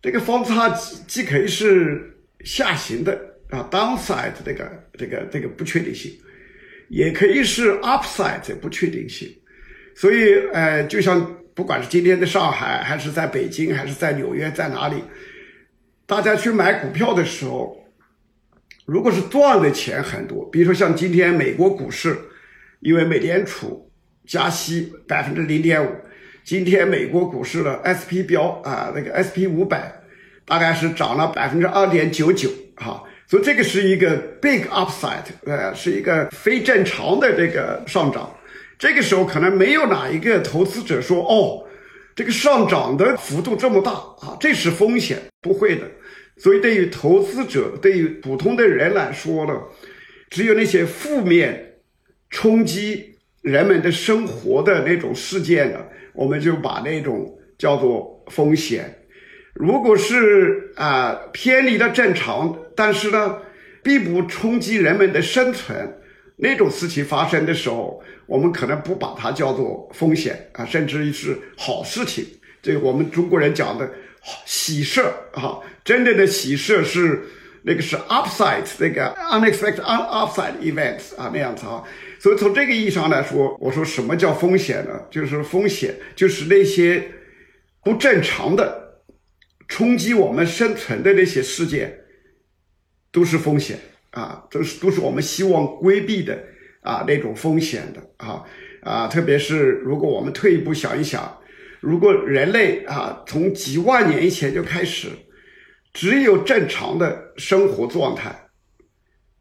[0.00, 2.14] 这个方差既既可以是
[2.44, 6.10] 下行的啊 downside 这个这个这个不确定性，
[6.88, 9.28] 也可以是 upside 这不确定性。
[9.94, 14.96] 所以呃，就像不管是今天的上海，还是在北京，还是在纽约，在哪里，
[16.06, 17.76] 大家去买股票的时候，
[18.86, 22.18] 如果是赚的钱很多，比如说像今天美国股市。
[22.84, 23.88] 因为美联储
[24.26, 25.88] 加息百分之零点五，
[26.42, 29.92] 今天美国股市的 S P 标啊，那个 S P 五百
[30.44, 33.00] 大概是涨了百分之二点九九，哈，
[33.32, 38.30] 所以这个是一个 big upside，呃，是一个非正常的这个上涨。
[38.78, 41.64] 这个时候可能没有哪一个投资者说，哦，
[42.14, 45.90] 这个上涨的幅度这么大啊，这是风险，不会的。
[46.36, 49.58] 所以对于投资者，对于普通的人来说呢，
[50.28, 51.70] 只有那些负面。
[52.28, 55.78] 冲击人们的生活的那种事件呢，
[56.12, 58.94] 我们就把那种叫做风险。
[59.54, 63.38] 如果是啊偏离了正常，但是呢
[63.82, 65.98] 并不冲击人们的生存，
[66.36, 72.24] 那种事情发生的时候，我们可能不把它叫做风险啊，甚至于是好事情。
[72.62, 73.90] 这个我们中国人讲的
[74.46, 77.20] 喜事啊，真正的喜事是
[77.62, 81.82] 那个是 upside 那个 unexpected unupside events 啊那样子啊。
[82.18, 85.00] 所以从这个意义上来说，我说什么叫风险呢？
[85.10, 87.04] 就是风险，就是那些
[87.82, 88.81] 不正常的
[89.72, 91.98] 冲击我们生存的那些事件，
[93.10, 93.78] 都是风险
[94.10, 96.38] 啊，都是都是我们希望规避的
[96.82, 98.44] 啊那种风险的啊
[98.82, 101.40] 啊，特别是如果我们退一步想一想，
[101.80, 105.08] 如果人类啊从几万年以前就开始，
[105.94, 108.50] 只有正常的生活状态。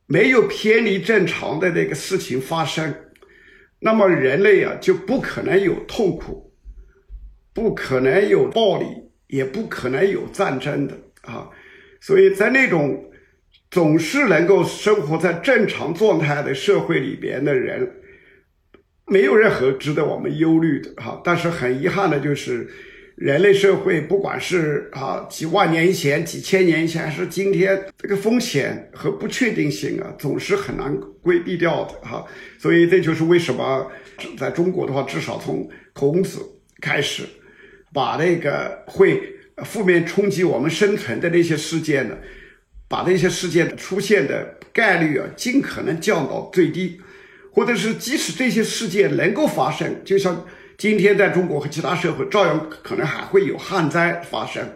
[0.08, 2.96] 没有偏离正常的那个事情发生，
[3.80, 6.54] 那么人类啊就不可能有痛苦，
[7.54, 8.86] 不可能有暴力，
[9.32, 11.50] 也不可能有战争的啊。
[12.00, 13.12] 所以在那种
[13.72, 17.92] 总是能够生活在正常状态的社会里边的人，
[19.08, 21.20] 没有任何值得我们忧虑的哈。
[21.24, 22.70] 但是很遗憾的就是。
[23.18, 32.26] 人类社会，不管是啊几万年以前、几千年以前，还是今天，这个风险和不确定性啊，总是很难规避掉的哈。
[32.58, 33.86] 所以这就是为什么
[34.40, 36.40] 在中国的话，至少从孔子
[36.82, 37.24] 开始，
[37.94, 39.22] 把那个会
[39.66, 42.18] 负面冲击我们生存的那些事件呢，
[42.88, 47.02] 把那些事件出现的概率啊，尽可能降到最低，
[47.52, 50.46] 或者是即使这些事件能够发生，就像。
[50.78, 54.68] 今天在中国和其他社会照样可能还会有旱灾发生，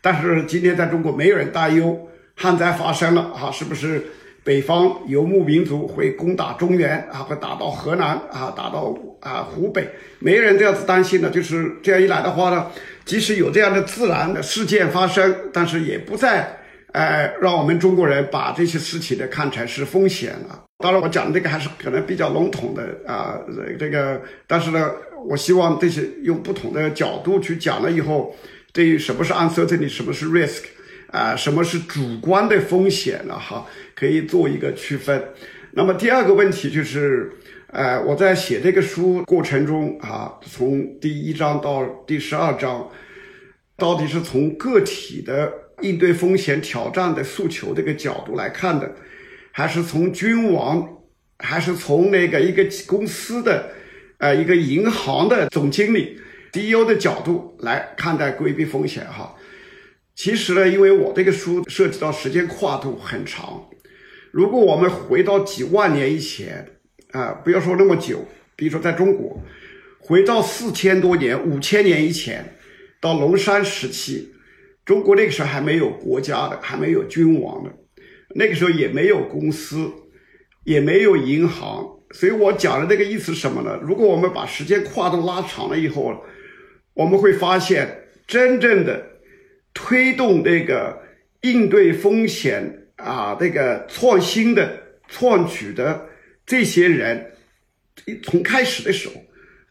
[0.00, 4.02] 但是今天在中国没有人担忧旱灾发生了啊，是不是
[4.42, 9.86] 北方游牧民族会攻打中原啊，会打到河南啊，打到啊湖北，
[10.18, 11.28] 没人这样子担心的。
[11.28, 12.66] 就是这样一来的话呢，
[13.04, 16.58] 即使有这样的自然的事件发生，但是也不再
[16.92, 20.64] 呃让我们中国人把这些事情呢看成是风险了。
[20.78, 23.38] 当然，我讲这个还是可能比较笼统的啊，
[23.78, 24.90] 这个，但是呢，
[25.28, 28.34] 我希望这些用不同的角度去讲了以后，
[28.72, 30.62] 对于什么是 uncertainty，什么是 risk。
[31.12, 33.36] 啊，什么是主观的风险呢？
[33.36, 35.22] 哈，可以做一个区分。
[35.72, 37.32] 那么第二个问题就是，
[37.68, 42.88] 呃，我在写这个书过程中啊，从第一章到第十二章，
[43.76, 48.94] 到底是从个体的应对风险挑战的诉求这个角度来看的，
[49.50, 50.88] 还是从君王，
[51.38, 53.70] 还是从那个一个公司的，
[54.18, 56.20] 呃，一个银行的总经理
[56.52, 59.04] CEO 的角度来看待规避风险？
[59.06, 59.34] 哈。
[60.22, 63.70] 其实呢，因为我这个书涉及到时间跨度很长，
[64.30, 66.72] 如果我们回到几万年以前
[67.12, 69.42] 啊，不要说那么久，比如说在中国，
[69.98, 72.54] 回到四千多年、五千年以前，
[73.00, 74.30] 到龙山时期，
[74.84, 77.70] 中国那个时候还没有国家的，还没有君王的，
[78.34, 79.90] 那个时候也没有公司，
[80.64, 83.80] 也没有银行，所以我讲的那个意思是什么呢？
[83.82, 86.14] 如果我们把时间跨度拉长了以后，
[86.92, 89.08] 我们会发现真正的。
[89.72, 91.00] 推动这个
[91.42, 94.78] 应对风险啊，这个创新的
[95.08, 96.06] 创举的
[96.44, 97.32] 这些人，
[98.22, 99.14] 从开始的时候，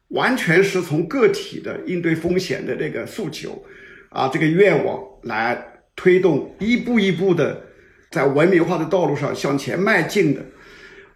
[0.10, 3.64] 完全是从个体的应对风险的这个诉求
[4.10, 5.64] 啊，这个愿望来
[5.96, 7.62] 推动一步一步的
[8.10, 10.42] 在文明化的道路上向前迈进的，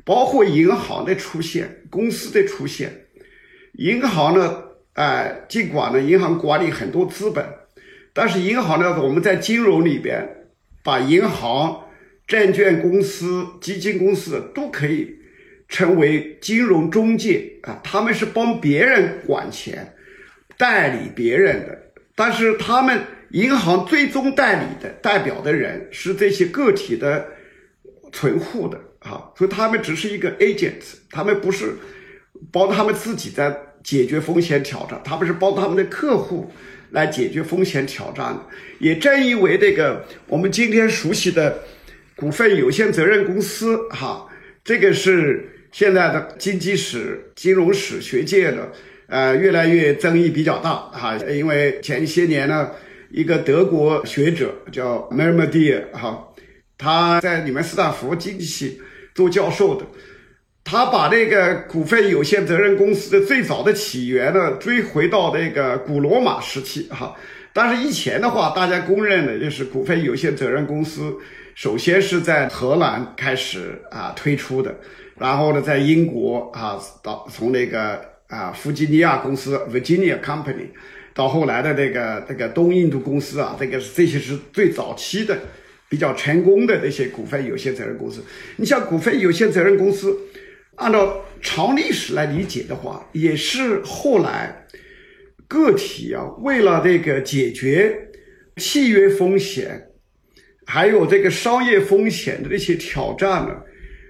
[0.03, 3.05] 包括银行的出现，公司的出现，
[3.73, 7.62] 银行呢，哎，尽管呢，银行管理很多资本。
[8.13, 10.23] 但是银行呢，我们在金融里边，
[10.83, 11.83] 把银行、
[12.27, 15.15] 证券公司、基金公司都可以
[15.67, 19.95] 称为金融中介啊，他们是帮别人管钱、
[20.57, 21.75] 代理别人的。
[22.15, 27.27] 但是他们银行最终代理的代表的人是这些个体的
[28.11, 31.73] 存户的啊，所以他们只是一个 agent，他们不是
[32.51, 36.51] 帮他们自己在解决风险挑战，他们是帮他们的客户。
[36.93, 38.39] 来解决风险挑战，
[38.77, 41.63] 也正因为这个我们今天熟悉的
[42.15, 44.27] 股份有限责任公司，哈，
[44.63, 48.71] 这个是现在的经济史、金融史学界的，
[49.07, 52.69] 呃，越来越争议比较大，哈，因为前些年呢，
[53.09, 56.27] 一个德国学者叫 m e r m d i e r 哈，
[56.77, 58.79] 他在你们斯坦福经济系
[59.15, 59.83] 做教授的。
[60.65, 67.13] 他把那个股份有限责任公司的最早的起源呢，追回到那个古罗马时期哈。
[67.51, 71.13] 但是以前的话，大家公认的就是股份有限责任公司，
[71.53, 74.73] 首先是在荷兰开始啊推出的，
[75.19, 80.69] 然后呢，在英国啊，到从那个啊弗吉尼亚公司 （Virginia Company）
[81.13, 85.37] 到后来的那个那个东印度公司啊，这个这些是最早期的
[85.89, 88.23] 比较成功的那些股份有限责任公司。
[88.55, 90.17] 你像股份有限责任公司。
[90.75, 94.65] 按照长历史来理解的话，也是后来
[95.47, 97.95] 个体啊，为了这个解决
[98.57, 99.89] 契约风险，
[100.65, 103.55] 还有这个商业风险的这些挑战呢，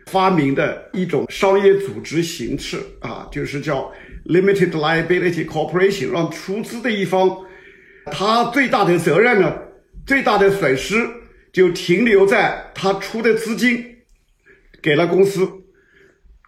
[0.08, 3.92] 发明的一种商业组织形式啊，就是叫
[4.26, 7.30] limited liability corporation，让出资的一方，
[8.06, 9.54] 他最大的责任呢，
[10.06, 11.06] 最大的损失
[11.52, 13.84] 就停留在他出的资金
[14.82, 15.63] 给了公司。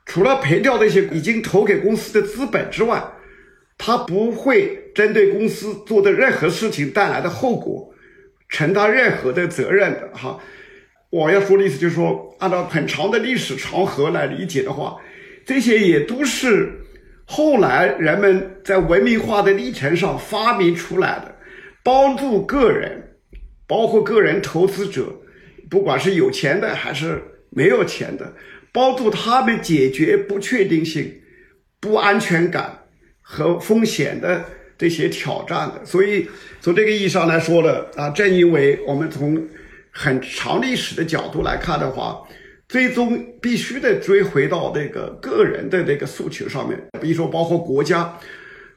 [0.05, 3.03] 除了赔掉那些已经投给公司的资本之外，
[3.77, 7.93] 他不会针对公司做的任何事情带来的后果
[8.47, 10.39] 承担任何的责任的哈。
[11.09, 14.97] 我要说的意思就是说，按照很长的历史长河来理解的话，
[15.45, 16.81] 这些也都是
[17.25, 21.35] 后来人们在文明化的历程上发明出来的，
[21.83, 23.17] 帮助个人，
[23.67, 25.07] 包括个人投资者，
[25.69, 28.33] 不管是有钱的还是没有钱的。
[28.75, 31.21] 帮助他们解决不确定性、
[31.79, 32.77] 不安全感
[33.21, 34.43] 和风险的
[34.77, 36.27] 这些挑战的，所以
[36.59, 39.41] 从这个意义上来说呢，啊，正因为我们从
[39.91, 42.21] 很长历史的角度来看的话，
[42.67, 46.77] 最终必须得追回到那个个人的这个诉求上面。
[46.99, 48.19] 比如说，包括国家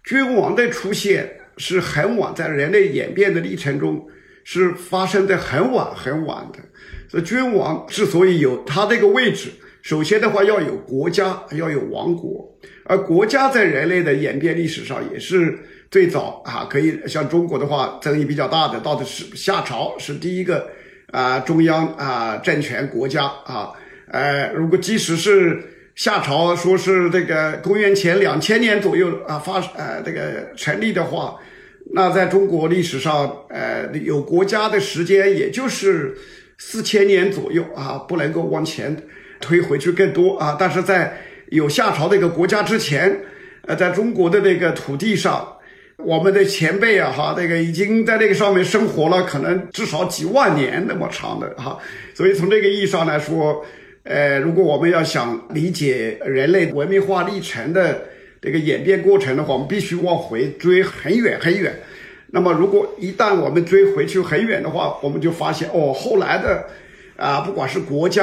[0.04, 4.06] 君王的出现是很晚，在人类演变的历程中
[4.44, 6.60] 是发生的很晚很晚的。
[7.08, 9.50] 所以君王之所以有他这个位置。
[9.88, 12.46] 首先的话，要有国家，要有王国，
[12.84, 15.58] 而国家在人类的演变历史上也是
[15.90, 20.68] 最早啊，可以像中国的话，争议比较大的，到底是夏朝是第一个
[21.10, 23.24] 啊中央啊政权国家。
[23.46, 23.72] 啊，
[24.10, 25.58] 呃，如果即使是
[25.94, 31.34] 夏朝说是这个公元前两千年左右啊发呃这个成立的话，
[31.94, 36.14] 那在中国历史上，呃，有国家的时间也就是
[36.58, 38.94] 四千年左右啊，不能够往前
[39.40, 40.56] 推回去更多啊。
[40.58, 41.16] 但是在
[41.50, 43.20] 有夏朝这个国家之前，
[43.66, 45.54] 呃，在中国的那个土地上。
[46.04, 51.76] 我们的前辈啊，哈，这个已经在那个上面生活了，可能至少几万年那么长的哈，
[52.14, 53.66] 所以从这个意义上来说，
[54.04, 58.00] 呃，如果我们要想理解人类文明化历程的
[58.40, 61.74] 这个演变过程的话，我们必须往回追很远很远。
[62.28, 66.64] 那么，如果一旦我们追回去很远的话，我们就发现哦，后来的
[67.16, 68.22] 啊，不管是国家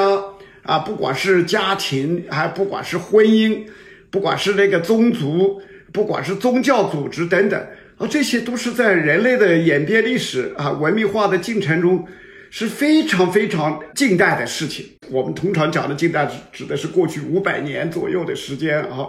[0.66, 3.64] 啊，不管是家庭，还不管是婚姻，
[4.10, 5.62] 不管是那个宗族。
[5.94, 7.58] 不管是宗教组织等等
[7.98, 12.06] 啊，这些都是在人类的演变历史啊、文明化的进程中
[12.50, 14.86] 是非常非常近代的事情。
[15.10, 19.08] 我们通常讲的近代指指的是过去五百年左右的时间啊，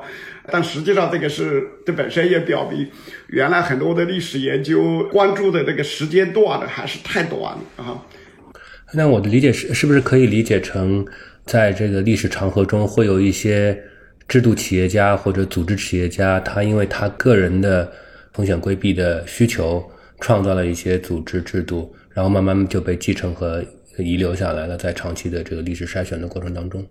[0.53, 2.89] 但实际上这个是这本身也表明，
[3.31, 8.01] 原来很多的历史研究关注的这个时间段的还是太短了啊。
[8.95, 11.05] 那我的理解是，是不是可以理解成，
[11.47, 13.81] 在这个历史长河中会有一些？
[14.29, 17.89] 制度企业家或者组织企业家，他因为他个人的
[18.33, 19.89] 风险规避的需求，
[20.19, 23.65] 创造了一些组织制度，然后慢慢就被继承和
[23.99, 26.85] 遗留下来了，在长期的这个历史筛选的过程当中。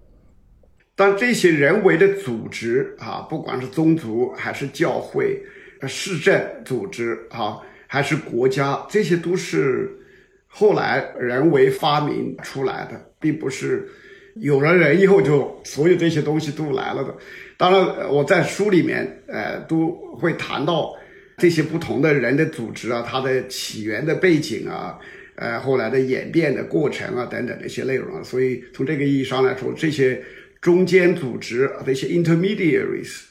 [0.95, 5.37] 但这些人为的组织啊，不管是宗族还是教会、
[5.85, 9.91] 市政组织啊，还是国家，这些都是
[10.47, 13.89] 后来人为发明出来的，并不是。
[14.41, 17.15] 有了人以后，就所有这些东西都来了的。
[17.57, 20.93] 当然，我在书里面，呃，都会谈到
[21.37, 24.99] 这些不同的人的组织啊，它的起源的背景啊，
[25.35, 28.21] 呃，后来的演变的过程啊，等等这些内容啊。
[28.21, 30.21] 所以从这个意义上来说，这些
[30.59, 33.21] 中间组织，这些 intermediaries，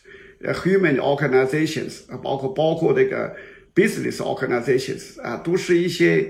[0.41, 3.37] 呃，human organizations，啊，包括包括这个
[3.75, 6.27] business organizations 啊，都是一些。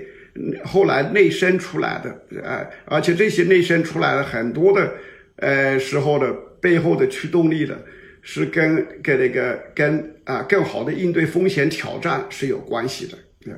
[0.65, 4.93] 后来内生出来的，呃，而且这些内生出来的很多的，
[5.37, 7.77] 呃，时候的背后的驱动力的，
[8.21, 13.17] 是跟跟那个跟啊更好的应对风险挑战是有关系的。
[13.39, 13.53] 对，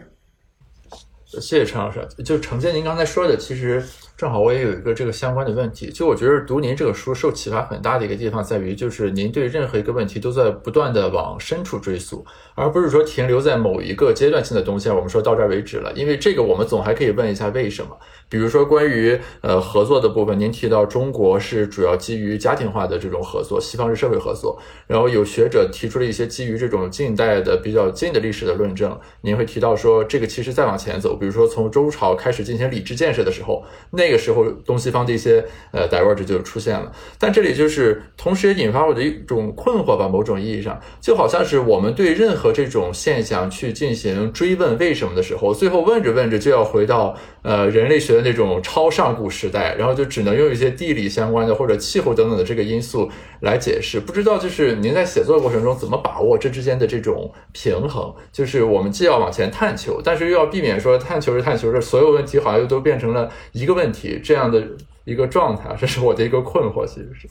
[1.41, 2.05] 谢谢陈老师。
[2.23, 3.83] 就承接您刚才说的，其实。
[4.17, 15.93] 正好我也有一个这个相关的问题，就我觉得读您这个书受启发很大的一个地方在于，就是您对任何一个问题都在不断的往深处追溯，而不是说停留在某一个阶段性的东西，我们说到这儿为止了。
[15.93, 17.95] 因为这个我们总还可以问一下为什么。
[18.29, 24.59] 比如说关于呃合作的部分，您提到中国是主要基于家庭化的这种合作，西方是社会合作。
[24.87, 34.07] 然后有学者提出了一些基于这种近代的比较近的历史的论证，您会提到说这个其实再往前走，比如说从周朝开始进行礼制建设的时候，那。
[34.07, 40.07] 那个时候，东西方的一些呃 diverge 就出现了，但这里就是同时也引发我的一种困惑吧。
[40.07, 53.09] 某种意义上，就好像是我们对任何这种现象去进行追问为什么的时候，最后问着问着就要回到呃人类学的那种超上古时代，然后就只能用一些地理相关的或者气候等等的这个因素
[53.41, 53.99] 来解释。
[53.99, 58.13] 不知道就是您在写作过程中怎么把握这之间的这种平衡？
[58.31, 64.19] 就是我们既要往前探求，但是又要避免说探求着探求着，所有问题好像又都变成了一个问题。
[64.23, 64.67] 这样的
[65.05, 66.85] 一个状态，这是我的一个困惑。
[66.85, 67.27] 其实是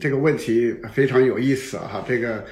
[0.00, 1.88] 这个问题非常有意思啊！
[1.92, 2.44] 哈，这个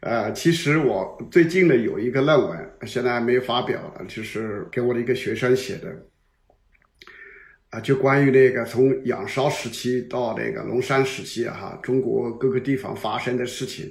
[0.00, 5.88] 呃，其实我最近的有一个论文，现在还没发表，就是给我的一个学生写的
[7.72, 13.90] 啊，就关于那个从仰韶时期到那个龙山时期啊，哈，中国各个地方发生的事情，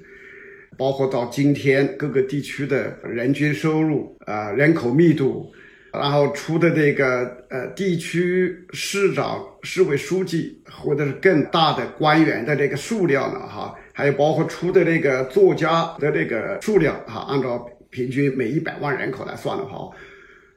[0.78, 5.52] 包括到今天各个地区的人均收入啊、人口密度。
[5.94, 19.94] 然后出的这个呃地区市长、市委书记或者是更大的官员的这个数量了哈，还有包括出的这个作家的这个数量哈，按照平均每一百万人口来算的话，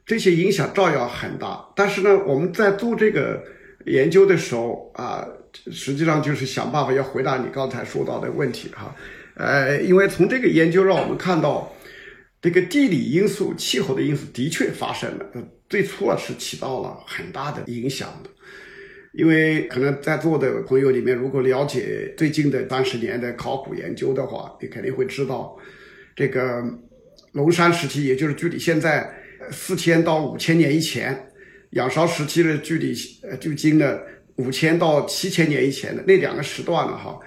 [0.07, 1.65] 这些影响照样很大。
[1.77, 3.43] 但是呢，我们在做这个
[3.87, 5.27] 研究的时候啊，
[5.71, 8.95] 实际上就是想办法要回答你刚才说到的问题哈，
[9.37, 11.73] 呃，因为从这个研究让我们看到。
[12.45, 15.25] 这个地理因素、气候的因素的确发生了，
[15.67, 18.29] 最初啊是起到了很大的影响的。
[19.15, 25.57] 因为可能在座的朋友里面，如果了解最近的三十年的考古研究的话，你肯定会知道，
[26.15, 26.63] 这个
[27.33, 29.11] 龙山时期，也就是距离现在
[29.51, 31.31] 四千到五千年以前，
[31.71, 34.03] 仰韶时期的距离呃，距今的
[34.37, 37.19] 五千到七千年以前的那两个时段了哈，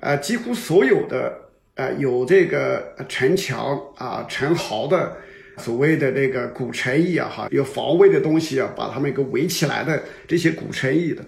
[0.00, 1.42] 呃，几乎所有的。
[1.76, 5.14] 呃，有这个城墙啊、城壕的
[5.58, 11.22] 所谓的那个古城邑啊，哈，有防卫的东西啊，把他们给围起来的这些古城邑的，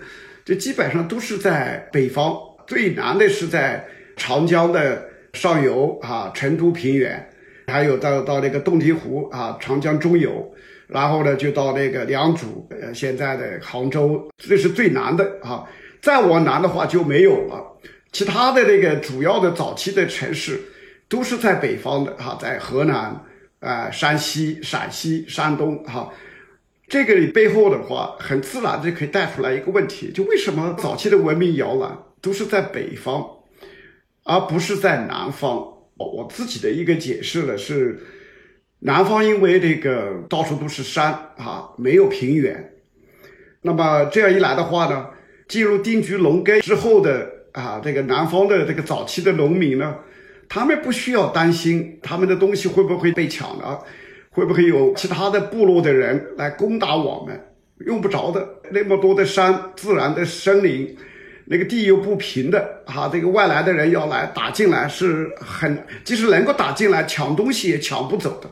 [0.47, 2.35] 这基本上都是在北方，
[2.66, 7.31] 最南的是在长江的上游啊，成都平原，
[7.68, 10.52] 还有到到那个洞庭湖啊，长江中游，
[10.88, 15.64] 然后呢就到那个良渚，呃，现在的杭州，这是最南的啊。
[16.00, 17.78] 再往南的话就没有了，
[18.12, 20.60] 其他的那个主要的早期的城市
[21.08, 23.20] 都是在北方的哈，在河南、
[23.60, 26.10] 啊山西、陕西、山东哈。
[26.88, 33.26] 这个背后的话，很自然就可以带出来一个问题：就为什么早期的文明摇篮都是在北方，
[34.24, 35.78] 而不是在南方？
[36.05, 37.99] 我自己的一个解释呢是，
[38.80, 42.72] 南方因为这个到处都是山啊，没有平原，
[43.62, 45.11] 那么这样一来的话呢？
[45.49, 49.96] 进入定居农耕之后的啊，这个南方的这个早期的农民呢，
[50.49, 53.82] 他们不需要担心他们的东西会不会被抢了，
[54.30, 57.40] 会不会有其他的部落的人来攻打我们？
[57.86, 60.96] 用不着的，那么多的山，自然的森林，
[61.51, 68.51] 那个地又不平的，哈，这个外来的人要来打进来是很，即使能够打进来抢东西也抢不走的。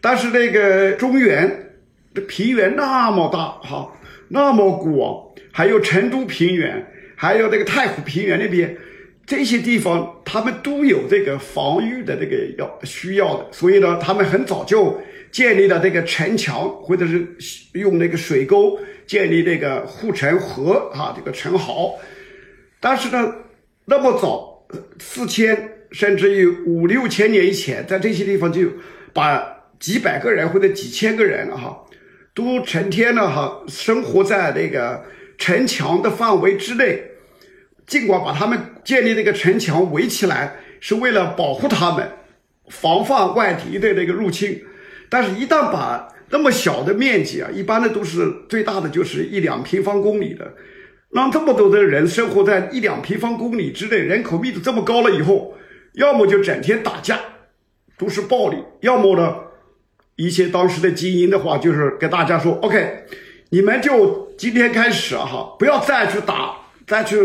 [0.00, 1.48] 但是那个中原
[2.12, 3.90] 的平原那么大，哈，
[4.28, 5.24] 那么广。
[5.50, 8.76] 还有成都平原，还有这个太湖平原那边，
[9.24, 15.00] 这些地方他们都有这个防御的这个要需要的，所以呢，他们很早就
[15.32, 17.26] 建立了这个城墙，或者是
[17.72, 21.98] 用那个水沟建立这个护城河啊，这个城壕。
[22.80, 23.34] 但是呢，
[23.84, 24.66] 那么早
[24.98, 28.68] 四千甚至于五六千年以前，在这些地方就
[29.12, 29.42] 把
[29.78, 31.84] 几百个人或者几千个人哈，
[32.34, 35.04] 都成天呢哈生活在那个。
[35.38, 36.98] 城墙的范围之内，
[37.86, 42.10] 尽管把他们建立那个城墙围起来，是为了保护他们，
[42.70, 44.58] 防范外敌的那个入侵，
[45.10, 50.50] 但是，一旦把那么小的面积啊，一般的都是最大的就是一两平方公里的，
[51.16, 55.54] 让这么多的人生活在一两平方公里之内，人口密度这么高了以后，
[55.94, 57.18] 要么就整天打架，
[57.96, 59.34] 都是暴力；要么呢，
[60.16, 63.04] 一些当时的精英的话，就是跟大家说，OK。
[63.50, 67.16] 你们就今天开始哈，不要再去打，再去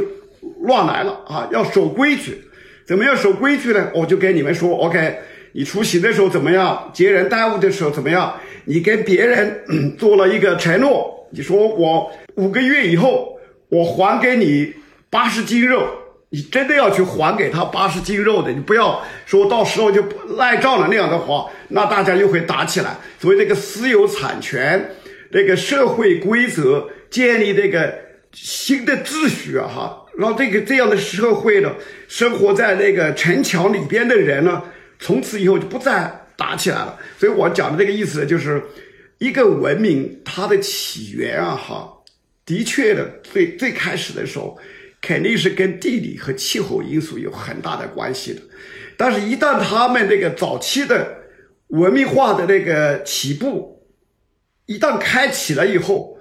[0.61, 1.49] 乱来了啊！
[1.51, 2.39] 要守规矩，
[2.85, 3.89] 怎么样守规矩呢？
[3.95, 5.17] 我就跟你们说，OK，
[5.53, 6.91] 你出行的时候怎么样？
[6.93, 8.39] 接人待物的时候怎么样？
[8.65, 9.63] 你跟别人
[9.97, 13.35] 做了一个承诺，你说我五个月以后
[13.71, 14.71] 我还给你
[15.09, 15.87] 八十斤肉，
[16.29, 20.03] 你真的要去还给他八十斤肉的，你不要说到时候就
[20.37, 22.95] 赖账了那样的话，那大家又会打起来。
[23.19, 24.91] 所以这个私有产权。
[25.33, 27.97] 那个社会规则建立这个
[28.33, 31.73] 新的秩序啊，哈，让这个这样的社会呢，
[32.09, 34.61] 生活在那个城墙里边的人呢，
[34.99, 36.99] 从此以后就不再打起来了。
[37.17, 38.61] 所以我讲的这个意思就是，
[39.19, 41.89] 一个文明它的起源啊，哈，
[42.45, 44.57] 的确的最最开始的时候，
[45.01, 48.41] 肯定是跟地理和气候因素有很大的关系的。
[48.97, 51.23] 但是，一旦他们这个早期的
[51.67, 53.83] 文明化的那个起步，
[54.65, 56.17] 一旦开启了以后，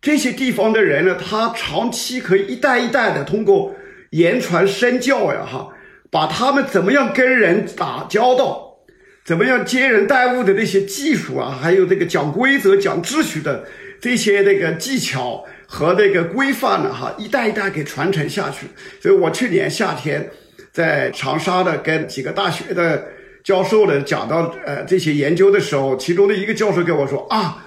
[0.00, 3.74] 这些地方的人呢，他长期可以一代一代的通过
[4.10, 5.70] 言传身教呀，哈，
[6.10, 8.80] 把他们怎么样跟人打交道，
[9.24, 13.66] 怎么样接人待物的那些技术啊，还有这个讲规则、讲秩序的
[14.00, 18.66] 这些那个技巧和那个规范呢，哈，一代一代给传承下去。
[19.00, 20.28] 所以我去年夏天
[20.72, 23.06] 在长沙的跟几个大学的
[23.44, 27.66] 教授呢讲到呃这些研究的时候，其中的一个教授跟我说啊。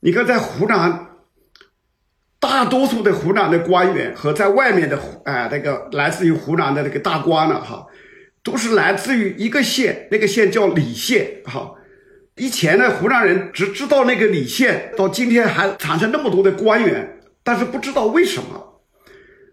[0.00, 1.06] 你看，在湖南，
[2.38, 7.86] 大多数的湖南的官员和在外面的啊，那个来自于湖南的那个大官了哈，
[8.42, 11.74] 都是来自于一个县，那个县叫澧县哈。
[12.36, 18.80] 以前呢，湖南人只知道那个澧县，到今天还产生那么多的官员，但是不知道为什么，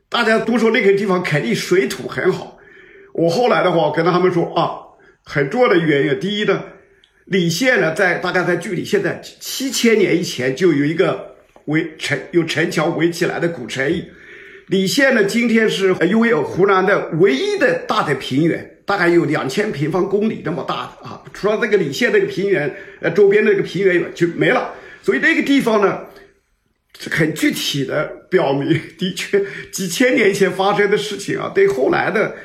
[0.10, 2.58] 大家都说那个地方肯定水土很好。
[3.14, 4.72] 我后来的话跟他们说啊，
[5.24, 6.64] 很重要的原因，第一呢。
[7.26, 11.36] 李县呢，在大概在距离现在七千年以前，就有一个
[11.66, 14.06] 围城、有城墙围起来的古城邑。
[14.68, 21.22] 李县呢，今天是拥有湖南的唯一的大的平原，大概有两千平方公里那么大的啊。
[21.32, 24.74] 除了这个李县那个平原，呃，周边那个平原就没了。
[25.02, 26.02] 所以那个地方呢，
[27.10, 32.36] 很具体的表明，的确几千年前发生的事情啊，对后来的。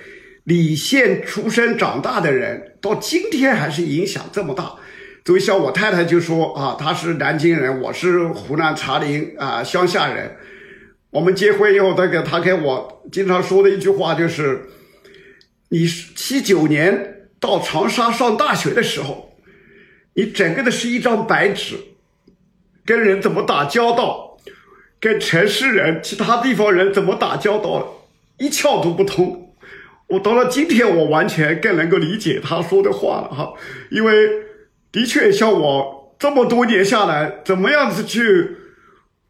[0.45, 4.77] 李县出生长大的人，到今天还是影响这么大。
[5.25, 10.37] 所以像我太太就说啊，她是南京人，我是湖南茶陵啊乡下人。
[11.11, 14.67] 我们结婚以后，这个她跟我经常说的一句话就是：
[15.71, 19.37] 你七九年到长沙上大学的时候，
[20.15, 21.75] 你整个的是一张白纸，
[22.85, 24.26] 跟人怎么打交道，
[25.01, 28.05] 跟城市人、其他地方人怎么打交道，
[28.39, 29.55] 一窍都不通。
[30.09, 33.53] 我到了今天，我完全更能够理解他说的话了哈，
[33.91, 34.15] 因为
[34.93, 38.57] 的确像我这么多年下来，怎么样子去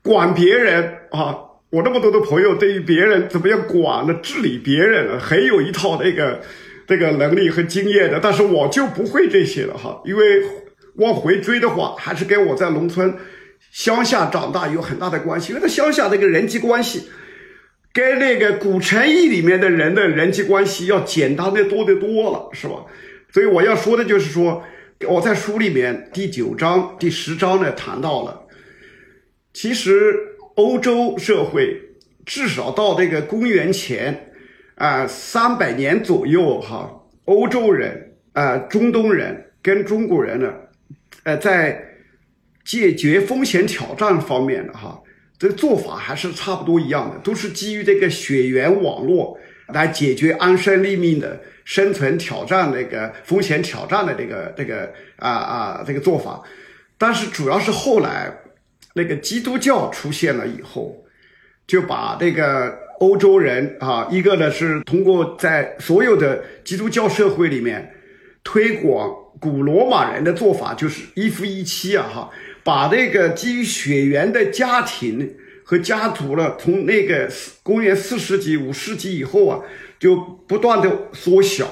[0.03, 1.39] 管别人啊？
[1.71, 6.41] 我那么多的朋友，对于别人怎么样管的、治理别人，很有一套那个
[6.87, 8.21] 这个能力和经验的。
[8.23, 10.43] 但是我就不会这些了哈，因为
[10.97, 13.13] 往回追的话，还是跟我在农村
[13.77, 15.53] 乡下长大有很大的关系。
[15.53, 17.11] 因为在乡下这个人际关系，
[17.93, 22.87] 跟那个古城邑里面的人的人际关系要简单的多得多了，是吧？
[23.31, 24.65] 所以我要说的就是说，
[25.07, 28.47] 我在书里面第九章、第十章呢谈到了，
[29.53, 29.93] 其实。
[30.57, 31.79] 欧洲社会
[32.25, 34.33] 至少到这个公元前
[34.77, 36.91] 啊三百年左右，哈，
[37.27, 40.51] 欧洲人啊，中东人跟中国人呢，
[41.25, 41.79] 呃，在
[42.67, 45.01] 解决风险挑战方面的哈，
[45.39, 49.39] 这做法还是差不多一样的，都是基于这个血缘网络
[49.69, 56.43] 来解决安身立命的生存挑战那个风险挑战的这个这个啊啊这个做法，
[56.99, 58.31] 但是主要是后来。
[58.99, 61.05] 那个基督教出现了以后，
[61.67, 67.95] 就把这个欧洲人啊，一个呢是通过在所有的基督教社会里面
[68.43, 72.31] 推广古罗马人的做法，就是一夫一妻啊，哈，
[72.67, 77.31] 把那个基于血缘的家庭和家族呢，从那个
[77.63, 79.61] 公元四世纪、五世纪以后啊，
[80.01, 80.17] 就
[80.49, 81.65] 不断的缩小。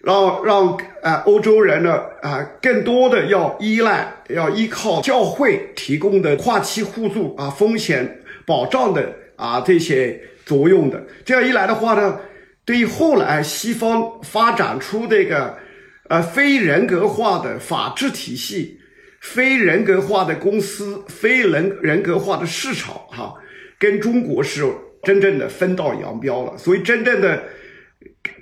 [0.00, 11.02] 让让啊，欧洲人呢啊，更多的要依赖、要依靠教会提供的跨期互助啊、风险保障的啊这些作用的。
[11.24, 12.20] 这样一来的话呢，
[12.66, 15.56] 对于后来西方发展出这个
[16.10, 18.80] 呃非人格化的法治体系、
[19.22, 23.34] 非人格化的公司、非人人格化的市场，哈，
[23.78, 24.62] 跟中国是
[25.02, 26.56] 真正的分道扬镳了。
[26.58, 27.42] 所以真正的。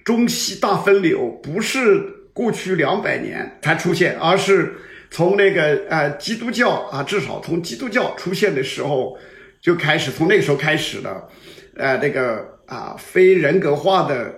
[0.05, 2.01] 中西大分流不是
[2.33, 4.75] 过去两百年才出现，而是
[5.11, 9.17] 从那个呃基督教啊，至少从基督教出现的时候
[9.61, 11.29] 就开始，从那个时候开始的，
[11.77, 14.35] 呃，这个啊非人格化的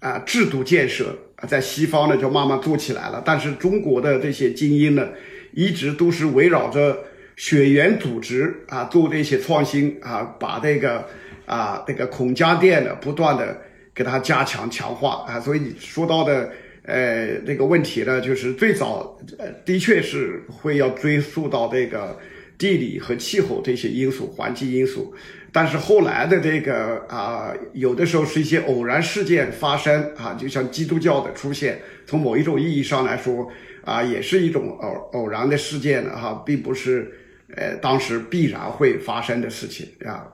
[0.00, 1.16] 啊制度建设
[1.46, 3.22] 在西方呢就慢慢做起来了。
[3.24, 5.08] 但是中国的这些精英呢，
[5.52, 7.04] 一直都是围绕着
[7.36, 11.06] 血缘组织啊做这些创新啊，把这个
[11.46, 13.60] 啊这个孔家店呢不断的。
[13.94, 16.50] 给它加强强化啊，所以你说到的
[16.84, 22.18] 呃这个问题呢，就是最早呃的确是会要追溯到这个
[22.56, 25.14] 地理和气候这些因素、环境因素，
[25.52, 33.46] 但是后来的这个啊，有的时候是一些偶然事件发生啊，就像基督教的出现，从某一种意义上来说
[33.84, 37.12] 啊，也是一种偶偶然的事件哈，并不是
[37.56, 40.26] 呃当时必然会发生的事情啊。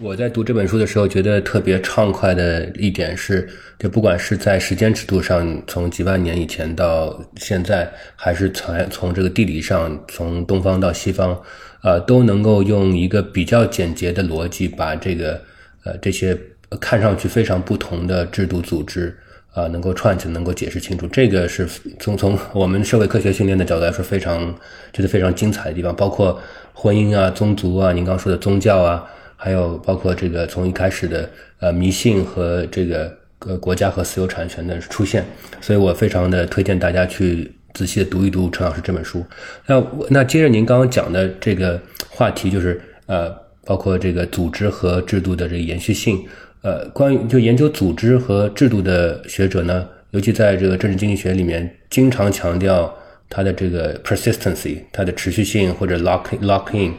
[0.00, 3.48] 我在读这本书的时候，觉得特别畅快的一点是，
[3.80, 11.42] 就不管是在时间尺度上，从几万年以前到现在，还是从从这个地理上，从东方到西方，
[11.80, 15.40] 啊，都能够用一个比较简洁的逻辑，把这个
[15.84, 16.38] 呃这些
[16.80, 19.16] 看上去非常不同的制度组织
[19.54, 21.06] 啊，能够串起来，能够解释清楚。
[21.08, 21.68] 这个是
[21.98, 24.54] 从从我们社会科学训练的角度来说，非常
[24.92, 26.40] 觉得非常精彩的地方，包括
[26.72, 29.04] 婚姻啊、宗族啊，您刚说的宗教啊。
[29.40, 33.16] 还有包括这个从一开始的呃迷信和这个
[33.46, 35.24] 呃国家和私有产权的出现，
[35.60, 37.48] 所以我非常的推荐大家去
[37.78, 39.24] 仔细的读一读陈老师这本书。
[39.66, 43.30] 那那接着您刚刚讲的这个话题，就是呃
[43.64, 46.26] 包括这个组织和制度的这个延续性。
[46.62, 52.92] 呃，关于就研究组织和制度的学者呢，尤其在这个政治经济学里面，经常强调
[53.30, 56.92] 它的这个 persistency，它的持续性或者 lock lock in。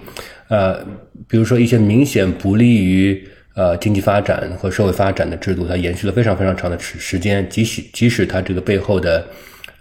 [0.48, 0.80] 呃，
[1.28, 3.22] 比如说一些明显不利于
[3.54, 9.28] 呃经济发展和社会发展的制度，它延续了非常非常长的时时间，即使即使它这个背后的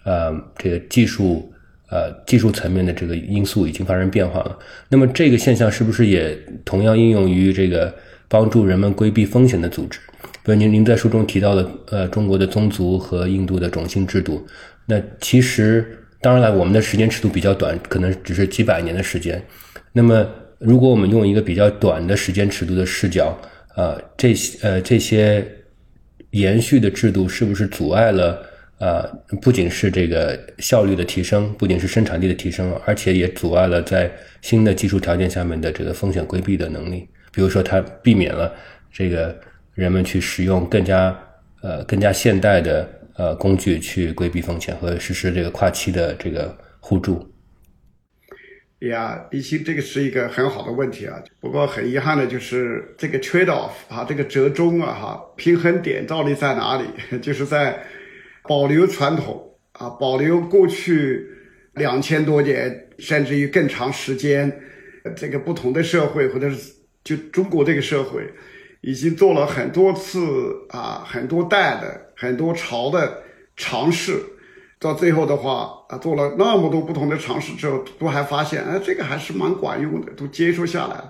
[0.04, 1.52] 呃这个技术
[1.90, 7.94] 呃技术层面的这个因素已经发生变化了，那么这个现象是不是也同样应用于这个
[8.28, 9.98] 帮助人们规避风险的组织？
[10.42, 14.46] 比如您您在书中提到了呃中国的宗族和印度的种姓制度，
[14.86, 19.42] 那其实当然了，我们的时间尺度比较短，可能只是几百年的时间，
[19.92, 20.26] 那么。
[20.60, 23.32] 如果我们用一个比较短的时间尺度的视角，
[23.76, 25.46] 呃，这些呃这些
[26.30, 28.42] 延续的制度是不是阻碍了
[28.80, 29.08] 呃
[29.42, 34.10] 不仅是这个效率的提升，不仅是生产力的提升，而且也阻碍了在
[34.40, 37.08] 新的技术条件下面的这个风险规避的能力？
[37.32, 38.54] 比如说，它避免了
[38.92, 39.38] 这个
[39.74, 41.16] 人们去使用更加
[41.62, 47.24] 呃更加现代的呃工具去规避风险和实施这个跨期的这个互助。
[48.80, 51.20] 呀，一些这个是一个很好的问题啊。
[51.40, 56.84] 不过很遗憾的就是这个 trade off 啊，这个折中啊，哈，平衡点到底在哪里？
[57.18, 57.76] 就是在
[58.48, 61.28] 保留传统啊，保留过去
[61.74, 64.60] 两千多年甚至于更长时间
[65.14, 66.72] 这个不同的社会，或者是
[67.04, 68.22] 就中国这个社会，
[68.80, 70.20] 已经做了很多次
[70.70, 73.22] 啊，很多代的很多朝的
[73.54, 74.18] 尝试。
[74.80, 81.02] 到最后的话啊，做了那么多不同的尝试之后，都还发现，哎，这个还是蛮管用的，都接受下来。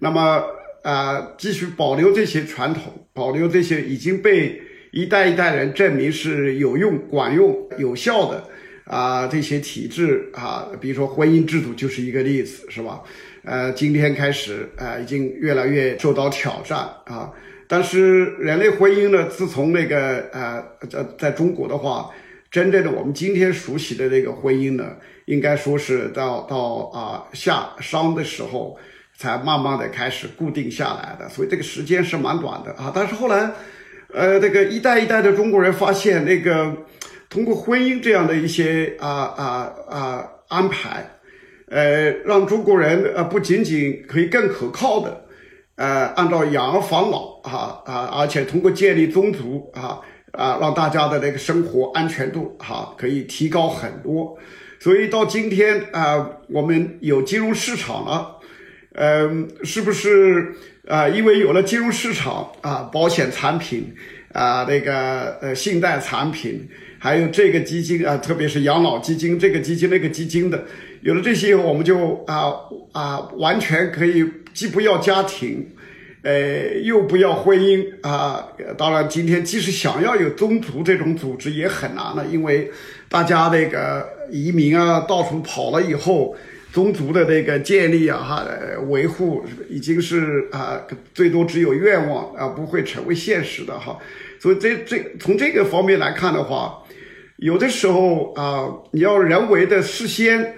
[0.00, 0.40] 那么
[0.84, 8.44] 啊，继续保留这些传统，保留这些已经被一代一代人证明是有用、管用、有效的
[8.84, 13.00] 啊这些体制啊，比如说婚姻制度就是一个例子，是吧？
[13.44, 17.32] 呃，今天开始啊，已经越来越受到挑战啊。
[17.66, 22.10] 但是人类婚姻呢，自从那个呃，在在中国的话。
[22.50, 28.76] 真正的我们今天熟悉的这个婚姻呢，应该说是到到啊夏商的时候，
[29.16, 32.90] 才慢慢的开始固定下来的，所以这个时间是蛮短的啊。
[32.92, 33.52] 但是后来，
[34.12, 36.74] 呃，这个一代一代的中国人发现，那个
[37.28, 41.08] 通过婚姻这样的一些啊啊啊安排，
[41.68, 45.24] 呃，让中国人呃不仅仅可以更可靠的，
[45.76, 50.00] 呃，按照养儿防老啊啊，而且通过建立宗族啊。
[50.32, 54.38] 啊，让大家的那个生活安全度哈可以提高很多，
[54.78, 58.36] 所以到今天啊，我们有金融市场了，
[58.94, 60.54] 嗯，是不是
[60.90, 61.08] 啊？
[61.08, 63.94] 因为有了金融市场啊，保险产品
[64.32, 66.68] 啊，那个呃信贷产品，
[66.98, 70.64] 还有这个基金啊，特别是养老基金这个基金那个基金的，
[71.02, 72.52] 有了这些，我们就啊
[72.92, 75.66] 啊，完全可以既不要家庭。
[76.22, 78.46] 呃，又不要婚姻啊！
[78.76, 82.70] 当然，今天即使想要有宗族这种组织也很难了，因为
[83.08, 86.36] 大家那个移民啊，到处跑了以后，
[86.72, 88.46] 宗族的那个建立啊、哈
[88.88, 90.80] 维护已经是啊，
[91.14, 93.98] 最多只有愿望啊，不会成为现实的哈。
[94.38, 96.82] 所以这这从这个方面来看的话，
[97.36, 100.54] 有的时候啊，你要人为的事先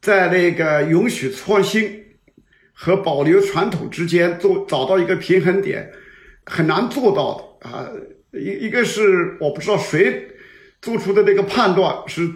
[0.00, 1.98] 在那个允许创新。
[2.82, 5.92] 和保留传统之间做找到一个平衡点，
[6.46, 7.86] 很难做到的啊！
[8.32, 10.26] 一一个是我不知道谁
[10.80, 12.26] 做出的那个判断是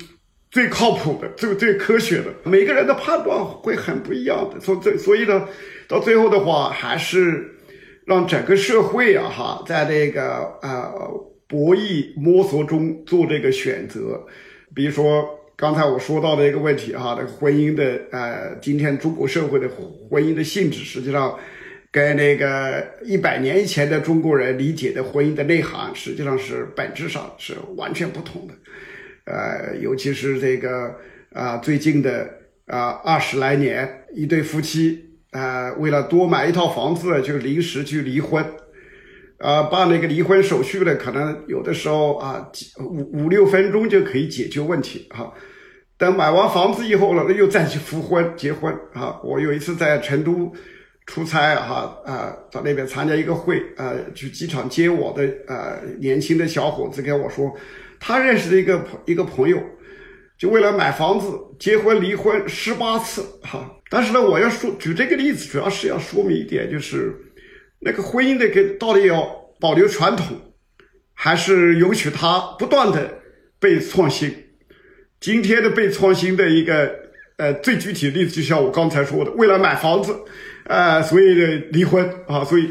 [0.54, 4.60] 最靠谱的、最最科学的，每个人的判断会很不一样的。
[4.60, 5.48] 所以，所以呢，
[5.88, 7.44] 到最后的话，还是
[8.06, 10.92] 让整个社会啊，哈，在这个呃
[11.48, 14.24] 博弈摸索中做这个选择，
[14.72, 15.28] 比如说。
[15.56, 19.68] 刚才我说到的一个问题哈，这个婚姻的呃，今天中国社会的
[20.10, 21.38] 婚姻的性质，实际上
[21.92, 28.54] 跟那个一百年以前的中国人理解的婚姻的内涵，实际上是本质上是完全不同的。
[29.24, 30.94] 呃，尤其是这个
[31.32, 32.28] 啊，最近的
[32.66, 38.44] 啊二十来年，一对夫妻啊，为了多买一套房子，就临时去离婚，
[39.38, 42.50] 啊，办那个离婚手续呢，可能有的时候啊，
[42.80, 45.32] 五五六分钟就可以解决问题哈。
[45.96, 49.20] 等买完房子以后了，又再去复婚结婚啊！
[49.22, 50.52] 我有一次在成都
[51.06, 57.54] 出差哈啊，在那边参加一个会啊，去机场接我的呃年轻的小伙子跟我说，
[58.06, 59.58] 他认识的一个朋一个朋友，
[60.38, 61.26] 就为了买房子
[61.58, 63.78] 结婚离婚十八次哈。
[63.88, 67.14] 但是呢，我要说举这个例子，主要是要说明一点，就是
[67.80, 69.22] 那个婚姻的个到底要
[69.58, 70.36] 保留传统，
[71.14, 73.22] 还是允许它不断的
[73.58, 74.34] 被创新？
[75.18, 76.94] 今天的被创新的一个
[77.38, 80.14] 呃最具体的例子，就像我刚才说的，为了买房子，
[80.66, 81.32] 呃，所以
[81.72, 82.70] 离婚啊，所以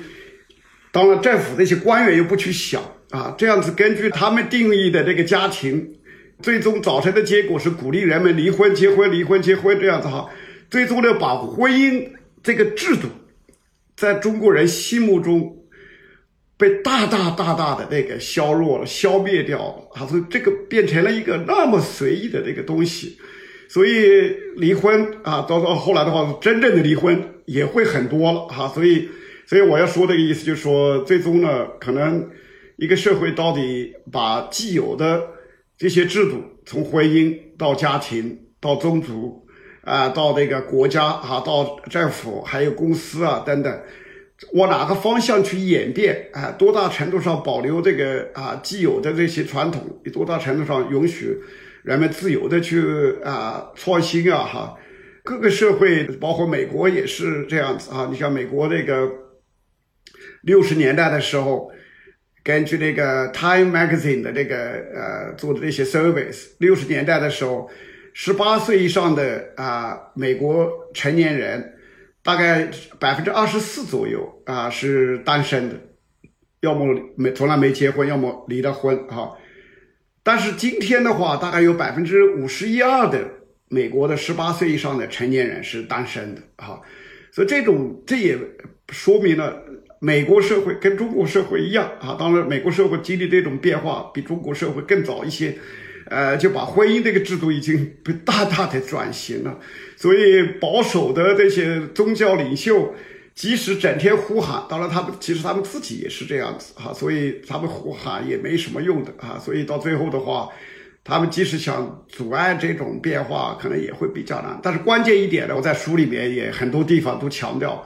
[0.91, 2.79] 当然政府那些官员又不去想
[3.13, 5.93] 啊，这样子根据他们定义的这个家庭，
[6.41, 10.29] 最终造成的结果是鼓励人们离婚、结婚、离婚、结婚这样子哈，
[10.69, 12.09] 最终呢把婚姻
[12.41, 13.07] 这个制度
[13.95, 15.59] 在中国人心目中。
[16.55, 20.07] 被大大大大的那个削弱了、消灭掉了啊！
[20.07, 23.17] 所以这个变成了一个那么随意的这个东西，
[23.67, 28.69] 所以离婚啊，到到后来的话，真正的离婚也会很多了哈。
[28.69, 29.09] 所以，
[29.45, 32.29] 所以我要说这个意思，就是说，最终呢，可能
[32.77, 35.21] 一个社会到底把既有的
[35.77, 39.45] 这些制度，从婚姻到家庭到宗族
[39.83, 43.81] 啊，到这个国家啊，到政府还有公司啊等等。
[44.53, 46.51] 往哪个方向去演变啊？
[46.57, 50.01] 多大程度上保留这个啊既有的这些传统？
[50.11, 51.37] 多大程度上允许
[51.83, 52.81] 人们自由的去
[53.23, 54.43] 啊创新啊？
[54.43, 54.75] 哈，
[55.23, 58.07] 各个社会，包括美国也是这样子啊。
[58.11, 59.09] 你像美国那个
[60.41, 61.71] 六十年代的时候，
[62.43, 64.57] 根据那个 Time Magazine 的这个
[64.93, 67.69] 呃做的这些 service，六十年代的时候，
[68.13, 71.73] 十八岁以上的啊美国成年人，
[72.21, 72.69] 大概
[72.99, 75.75] 百分之二十四左右啊是单身的，
[76.59, 79.31] 要么没从来没结婚，要么离了婚啊。
[80.21, 83.25] 但是今天的话，大概有百分之五十一二的
[83.69, 86.79] 美国的十八岁以上的成年人是单身的啊，
[87.31, 88.37] 所以这种这也
[88.89, 89.63] 说明了
[90.03, 92.17] 美国社会跟中国社会一样啊。
[92.19, 95.57] 当然，美国社会经历这种变化比中国社会更早一些，
[96.07, 99.57] 呃，就把婚姻这个制度已经被大大的转型了。
[99.95, 102.93] 所以保守的这些宗教领袖。
[103.35, 110.47] 即使整天呼喊，当然他们其实他们自己也是这样子哈，所以他们呼喊也没什么用的啊，所以到最后的话，
[111.03, 114.59] 他们即使想阻碍这种变化，可能也会比较难。
[114.61, 117.83] 但是关键一点呢，我在书里面也很多地方都强调，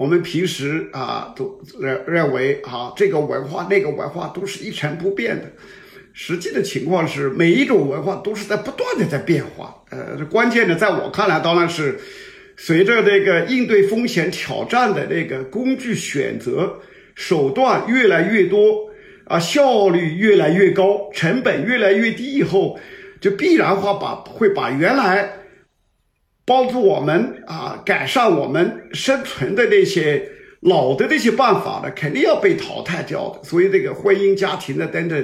[0.00, 5.44] 我们平时啊都认认为啊这个文化那个文化都是一成不变的，
[6.14, 9.76] 实际的情况是每一种文化都是在不断的在变化。
[9.90, 12.00] 呃，关键的在我看来当然是。
[12.62, 16.78] 随着这个应对风险挑战的那个工具选择
[17.14, 18.90] 手段越来越多
[19.24, 22.78] 啊，效率越来越高，成本越来越低以后，
[23.18, 25.39] 就必然化把会把原来
[26.50, 30.28] 帮助我们啊改善我们生存的那些
[30.62, 33.40] 老的那些办法呢，肯定要被淘汰掉的。
[33.44, 35.16] 所以这个婚姻家庭的等等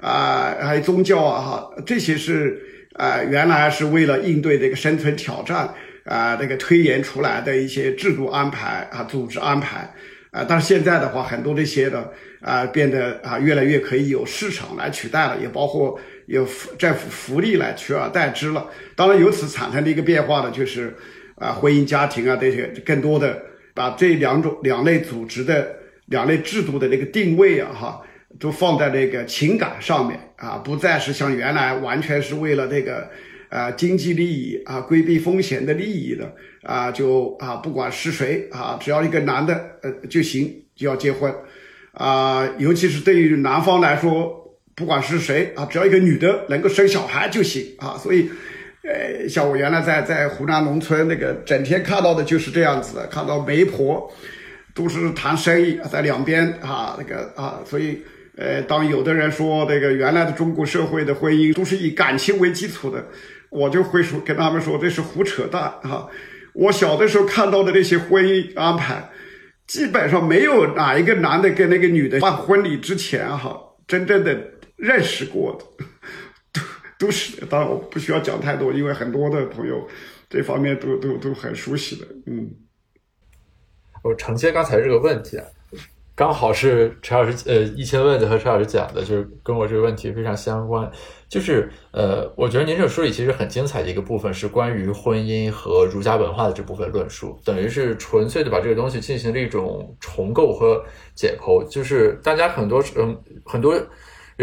[0.00, 2.58] 啊，还有宗教啊哈，这些是
[2.94, 5.68] 啊原来是为了应对这个生存挑战。
[6.06, 9.88] 啊，这个推演出来的一些制度安排啊，组织安排
[10.30, 12.10] 啊，但是现在的话，很多这些的
[12.40, 16.00] 啊，变得啊，越来越可以有市场来取代了，也包括
[16.30, 16.46] 有
[16.78, 18.66] 政府福利来取而代之了。
[18.96, 20.94] 当然，由此产生的一个变化呢，就是
[21.34, 23.42] 啊，婚姻家庭啊这些，更多的
[23.74, 25.76] 把这两种两类组织的
[26.06, 28.00] 两类制度的那个定位啊，哈，
[28.38, 33.08] 都放在那个情感上面啊，不再是像原来完全是为了这个。
[33.50, 39.52] 啊，经济利益啊，规避风险的利益的啊，就啊，不管是谁啊，只要一个男的
[39.82, 41.34] 呃就行，就要结婚
[41.90, 42.48] 啊。
[42.58, 44.39] 尤其是对于男方来说，
[44.80, 48.00] 不管是谁啊，只要一个女的能够生小孩就行啊。
[48.02, 48.30] 所以，
[48.82, 54.10] 呃，像我原来在在湖南农村那个，整天看到的就是这样子的，看到媒婆
[54.74, 58.02] 都是谈生意，在两边啊那个啊，所以
[58.38, 63.04] 呃，当有的人说那个原来的中国社会的婚姻都是以感情为基础的。
[63.50, 66.06] 我就会说跟他们说这是胡扯淡啊！
[66.54, 69.10] 我小的时候看到的那些婚姻安排，
[69.66, 74.38] 基本上没有哪一个男的跟那个女的办婚礼之前哈，真正的
[74.80, 75.84] 认识过的，
[76.98, 77.44] 都都是。
[77.46, 79.86] 当然我不需要讲太多，因为很多的朋友
[80.28, 82.06] 这方面都都都很熟悉的。
[82.26, 82.50] 嗯，
[84.02, 85.44] 我承接刚才这个问题啊。
[86.16, 90.90] 刚好是陈老师，呃，一千问的和陈老师讲的，就是跟我这个问题非常相关。
[91.30, 101.66] 就是，呃，我觉得您这书里其实很精彩的一个部分是关于婚姻和儒家文化的这部分论述，等于是纯粹的把这个东西进行了一种重构和解剖。
[101.70, 103.74] 就是大家很多，嗯，很多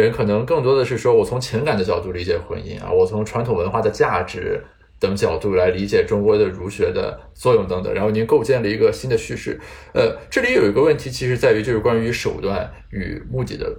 [0.02, 4.64] 人可能更多的是说我从情感的角度理解婚姻啊，我从传统文化的价值。
[5.00, 9.60] 等角度来理解中国的儒学的作用等等，然后您构建了一个新的叙事。
[9.94, 13.72] 呃，这里有一个问题，其实在于就是关于手段与目的的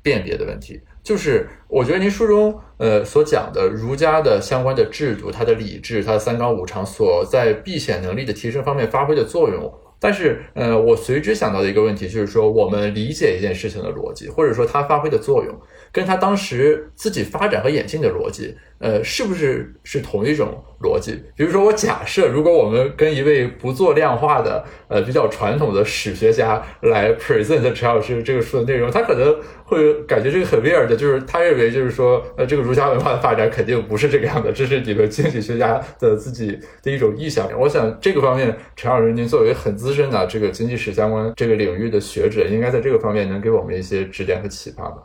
[0.00, 0.80] 辨别的问题。
[1.02, 9.74] 就是我觉得您书中呃所讲的儒家的相关的制度，它的礼制，它的三纲五常所在避险能力的提升方面发挥的作用。
[10.02, 15.56] 但是呃，我随之想到的一个问题就是说，我们理解一件事情的逻辑，或者说它发挥的作用。
[15.92, 21.12] 跟它当时自己发展和演进的逻辑，呃，是不是是同一种逻辑？
[21.36, 37.48] 比如说，我假设，如果我们跟一位不做量化的，呃，比较传统的史学家来 present 陈老师这个书的内容，他可能会感觉这个很 weird，就是他认为就是说，呃，这个儒家文化的发展肯定不是这个样的，这是你们经济学家的自己的一种臆想。
[37.56, 44.96] 我想这个方面，陈老师您作为很资深的这个经济史相关这个领域的学者，应该在这个方面能给我们一些指点和启发吧。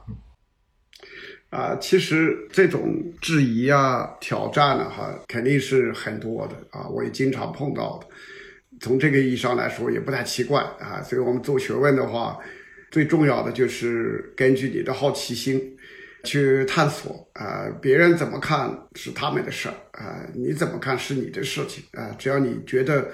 [1.49, 8.07] 啊，其实这种质疑啊、挑战呢，哈，肯定是很多的啊，我也经常碰到的。
[8.81, 11.01] 从这个意义上来说，也不太奇怪啊。
[11.01, 12.37] 所以我们做学问的话，
[12.91, 15.75] 最重要的就是根据你的好奇心
[16.25, 17.65] 去探索啊。
[17.81, 22.13] 别人怎么看是他们的事儿啊，你怎么看是你的事情啊。
[22.19, 23.09] 只要你觉得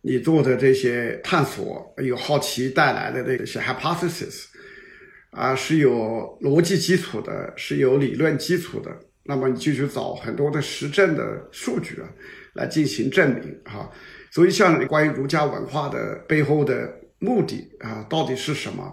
[0.00, 4.44] 你做的这些探索有好奇带来的这些 hypothesis。
[5.34, 8.90] 啊，是有逻辑基础的，是有理论基础的。
[9.24, 12.08] 那么你就去找很多的实证的数据啊，
[12.54, 13.90] 来进行证明哈。
[14.30, 18.92] 所以像关于儒家文化的背后的目的啊，到底是什么？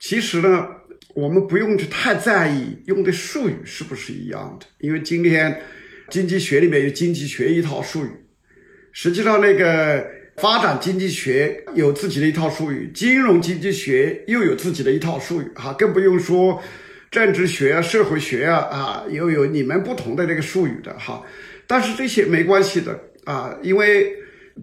[0.00, 0.66] 其实呢，
[1.14, 5.60] 我们不用去太在意用的术语是不是一样的，因为今天
[6.08, 8.10] 经济学里面有经济学一套术语，
[8.92, 10.06] 实际上那个
[10.36, 16.62] 发展经济学有自己的一套术语，金融经济学又有自己的一套术语，哈，更不用说
[17.10, 21.22] 政治学啊、社会学啊，啊，又有你们不同的这个术语的哈。
[21.66, 24.12] 但是这些没关系的啊，因为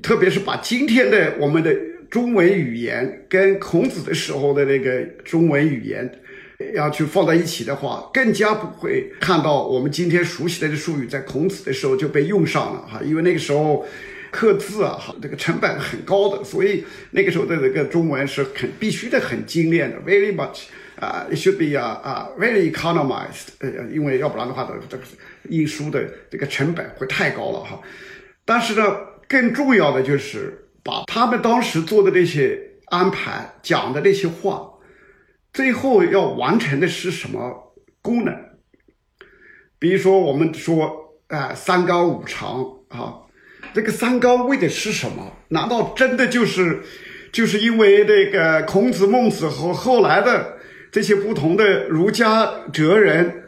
[0.02, 1.76] 特别是把今天的我们的
[2.10, 6.10] 中文语言跟孔子的时候的那个中文语言。
[6.76, 13.84] 要去放在一起的话，更加不会看到我们今天熟悉的这术语在孔子的时候就被用上了哈，因为那个时候
[14.32, 20.64] 刻字啊，哈，这个成本很高的，所以那个时候的这个中文是很必须的，很精炼的，very much
[21.00, 25.04] 啊，it，should be 啊啊，very economized，呃，因为要不然的话，这这个
[25.50, 27.80] 印书的这个成本会太高了哈。
[28.46, 28.84] 但是呢，
[29.28, 34.68] 更重要的就是把他们当时做的这些安排讲的那些话。
[35.54, 38.34] 最后要完成的是什么功能？
[39.78, 43.20] 比如说，我们说，啊，三纲五常啊，
[43.74, 45.34] 这个三纲为的是什么？
[45.50, 46.82] 难道真的就是，
[47.32, 50.58] 就是因为这个孔子、孟子和后来的
[50.92, 53.44] 这些不同的儒家哲人，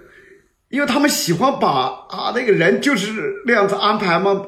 [0.69, 4.45] 因为他们喜欢把啊那个人就是那样子安排吗？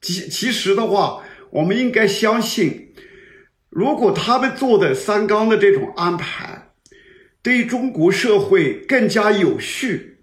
[0.00, 2.92] 其其实的话，我们应该相信，
[3.68, 6.66] 如果他们做的三纲的这种安排。
[7.42, 10.18] 对中国社会更加有序、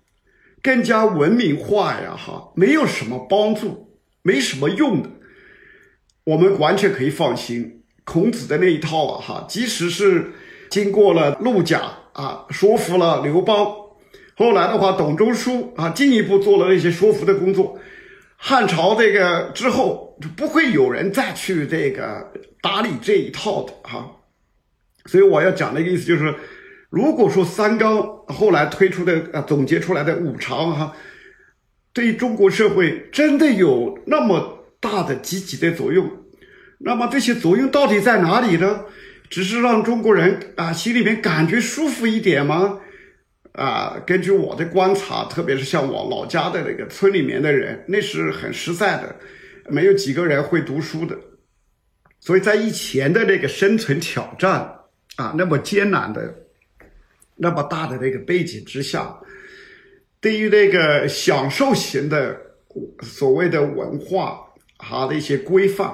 [0.62, 3.87] 更加文明化呀，哈，没有什么帮助，
[4.28, 5.10] 没什么用的。
[6.26, 10.34] 我们完全可以放心，孔子的那一套啊，哈，即使是
[10.70, 11.80] 经过了陆贾
[12.12, 13.56] 啊，说服了刘邦，
[14.36, 17.80] 后来的话，董仲舒啊，进一步做了那些说服的工作，
[18.36, 24.12] 汉朝这个之后，就不会有人再去这个打理这一套的，哈。
[25.06, 26.36] 所以我要讲的一个意思就是。
[26.90, 30.94] 如果说三纲后来推出的呃总结出来的五常哈，
[31.98, 36.08] 对于中国社会真的有那么大的积极的作用，
[36.78, 38.86] 那么这些作用到底在哪里呢？
[39.32, 42.80] 只是让中国人啊心里面感觉舒服一点吗？
[43.54, 49.16] 啊，根据我的观察，特别是像我老家的那个村里面的人，那是很实在的，
[49.68, 51.18] 没有几个人会读书的，
[52.20, 54.62] 所以在以前的那个生存挑战
[55.16, 56.32] 啊那么艰难的。
[57.40, 59.16] 那么大的那个背景之下，
[60.28, 62.38] 对于那个享受型的
[63.02, 64.42] 所谓的文化
[64.78, 65.90] 哈的一些规范，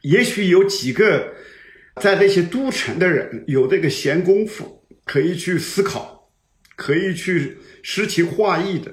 [0.00, 1.34] 也许有几个
[2.00, 6.30] 在那些都城的人有这个闲工夫可以去思考，
[6.74, 8.90] 可以去诗情画意的，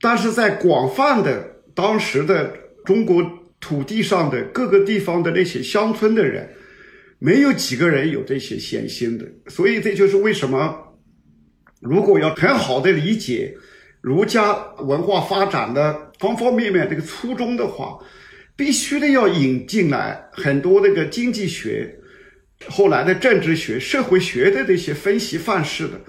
[0.00, 3.20] 但是在广泛的当时的中国
[3.58, 6.48] 土地上的各个地方的那些乡村的人。
[7.18, 10.87] 没有几个人有这些闲心的，所以这就是为什么，
[11.80, 13.56] 如果要很好的理解
[14.00, 17.98] 儒家文化发展的方方面面这个初衷的话，
[18.56, 21.98] 必须的要引进来很多那个经济学、
[22.68, 26.00] 后来的政治学、社会学的这些分析范式的。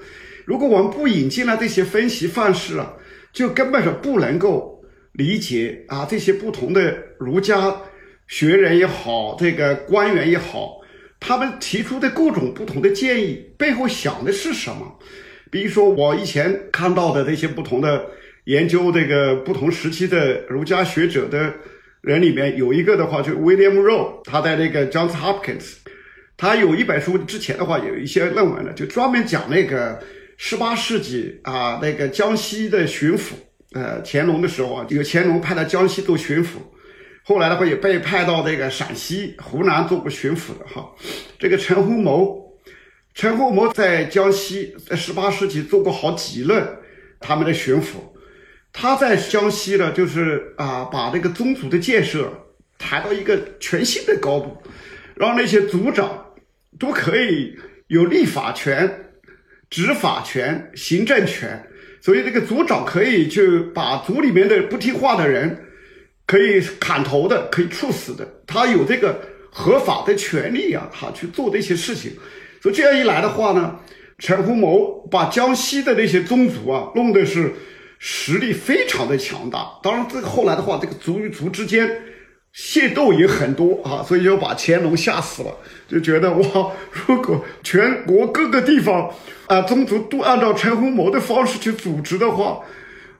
[0.45, 2.93] 如果我们不引进来这些分析范式啊，
[3.32, 7.80] 就根本上不能够理解啊这些不同的儒家
[8.28, 10.78] 学人也好，这个官员也好。
[11.20, 14.97] 他们提出的各种不同的建议背后想的是什么？
[15.50, 18.06] 比如说，我以前看到的那些不同的
[18.45, 21.54] 研究这个不同时期的儒家学者的
[22.02, 25.74] 人里面，有一个的话就 William Rowe，他在那个 Johns Hopkins，
[26.38, 30.02] 他有一本书，之前的话有一些论文呢，就专门讲那个
[30.38, 33.34] 十八世纪啊那个江西的巡抚，
[33.74, 36.58] 呃，乾隆的时候啊，有乾隆派到江西做巡抚。
[37.24, 40.89] 后来的话也被派到这个陕西、湖南做过巡抚的哈，
[41.38, 42.41] 这个陈洪谋，
[43.20, 46.65] 陈洪谋在江西在十八世纪做过好几任
[47.20, 47.97] 他们的巡抚，
[48.72, 52.32] 他在江西呢，就是啊把这个宗族的建设
[52.78, 54.55] 抬到一个全新的高度，
[55.17, 56.28] 让那些族长
[56.80, 57.53] 都可以
[57.88, 59.11] 有立法权、
[59.70, 61.61] 执法权、行政权，
[61.99, 65.65] 所以这个族长可以去把族里面的不听话的人。
[66.26, 69.20] 可以砍头的，可以处死的，他有这个
[69.51, 72.13] 合法的权利啊，哈，去做这些事情。
[72.62, 73.80] 所以这样一来的话呢，
[74.18, 77.53] 陈洪谋把江西的那些宗族啊，弄的是
[77.97, 79.80] 实力非常的强大。
[79.84, 81.89] 当然，这个后来的话，这个族与族之间
[82.55, 85.55] 械斗也很多啊，所以就把乾隆吓死了，
[85.88, 86.72] 就觉得哇，
[87.07, 89.14] 如果全国各个地方
[89.47, 92.60] 啊宗族都按照陈洪谋的方式去组织的话。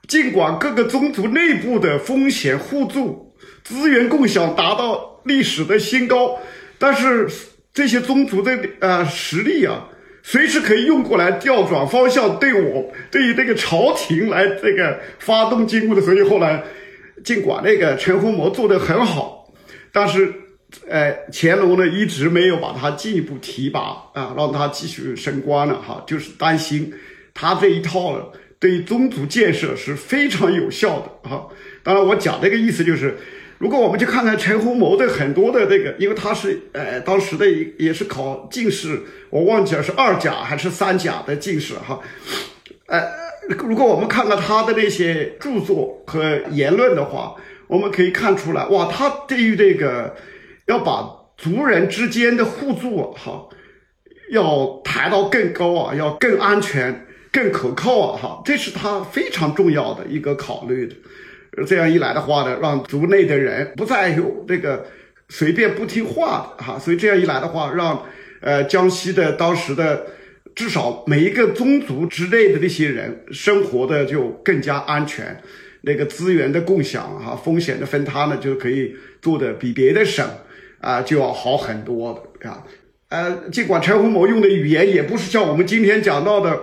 [0.08, 3.32] 尽管各个宗族内部的风险互助、
[3.62, 6.36] 资源共享达到历史的新高，
[6.80, 7.28] 但是
[7.72, 9.88] 这些宗族的呃实力啊，
[10.24, 16.02] 随时可以用过来调转方向，对我对于这个朝廷来这个发动进攻的。
[16.02, 16.64] 所以后来，
[17.22, 19.52] 尽管那个陈洪谋做得很好，
[19.92, 20.34] 但是，
[20.88, 26.92] 呃，乾隆呢一直没有把他进一步提拔啊，让他继续升官了哈，就是担心
[27.32, 31.46] 他这一套对于宗族建设是非常有效的啊。
[31.84, 33.16] 当然，我讲这个意思就是。
[33.60, 37.44] 如果我们去看看陈洪谋的很多的这个，因为他是呃当时的
[37.78, 42.00] 也是考进士，我忘记了是二甲还是三甲的进士哈，
[42.86, 43.06] 呃，
[43.58, 47.36] 如果我们看看他的那些著作和言论的话，
[47.66, 50.16] 我们可以看出来，哇，他对于这个
[50.66, 51.06] 要把
[51.36, 53.46] 族人之间的互助哈，
[54.32, 60.96] 要抬到更高啊，要更安全、更可靠啊哈，这是他非常重要的一个考虑的。
[61.64, 64.86] 这样一来的话呢，让族内的人不再有这个
[65.28, 68.02] 随便不听话的哈，所以这样一来的话，让
[68.40, 70.06] 呃江西的当时的
[70.54, 75.40] 至少每一个宗族之内的那些人生活的就更加安全，
[75.82, 80.26] 那个资源的共享哈，风险的分摊呢就可以做的比别的省
[80.80, 82.10] 啊就要好很多
[82.42, 82.64] 啊。
[83.08, 86.58] 呃，尽管陈洪谋用的语言也不是像我们今天讲到的。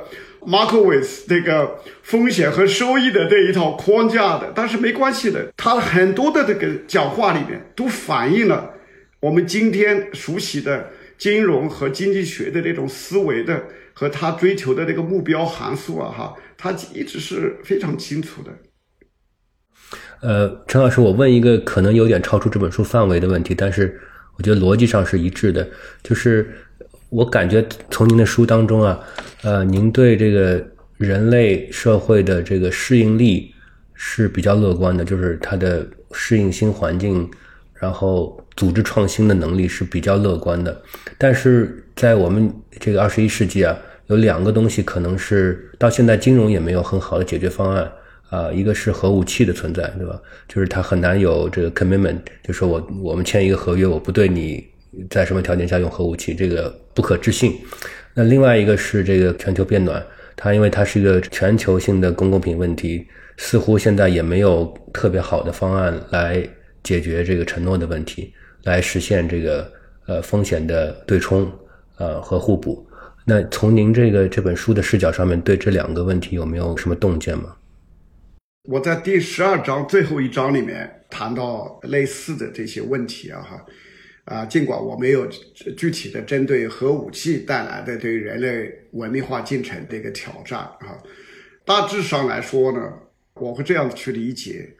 [0.47, 8.71] Markowitz 这个风险和收益的这一套框架的，但是没关系的，他很多的这个讲话里面都反映了
[9.19, 10.87] 我们今天熟悉的
[11.17, 13.61] 金融和经济学的这种思维的
[13.93, 18.51] 和他追求的这个目标函数啊，哈，他一直是非常清楚的。
[20.21, 23.99] 呃，陈老师，我问一个可能有点超出这本书范围的问题，但是
[24.37, 25.67] 我觉得逻辑上是一致的，
[26.01, 26.49] 就是。
[27.09, 28.99] 我感觉从您的书当中啊，
[29.43, 30.65] 呃，您对这个
[30.97, 33.53] 人类社会的这个适应力
[33.93, 37.29] 是比较乐观的，就是它的适应新环境，
[37.75, 40.81] 然后组织创新的能力是比较乐观的。
[41.17, 43.77] 但是在我们这个二十一世纪啊，
[44.07, 47.91] 有两个东西可能是到现在金融也没有很好的解决方案
[48.29, 50.19] 啊，一个是核武器的存在，对吧？
[50.47, 54.65] 就是它很难有这个 commitment，就说我我们签一个合约，我不对你。
[55.11, 56.33] 在什么条件下用核武器？
[56.33, 57.53] 这个不可置信。
[58.19, 60.03] 那另外一个是这个全球变暖，
[60.35, 63.05] 它因为它是一个全球性的公共品问题，
[63.37, 66.43] 似乎现在也没有特别好的方案来
[66.81, 69.71] 解决这个承诺的问题，来实现这个
[70.07, 71.47] 呃风险的对冲
[71.97, 72.83] 呃和互补。
[73.23, 77.55] 那从您这个这本书的视角上面对这两个问题有没有什么洞见吗？
[78.67, 83.63] 我在第十二章最后一章里面谈到类似的这些问题啊哈。
[84.27, 85.25] 啊，尽管我没有
[85.77, 91.01] 具体的针对核武器带来的对人类文明化进程的一个挑战啊，
[91.65, 92.91] 大致上来说呢，
[93.35, 94.75] 我会这样去理解，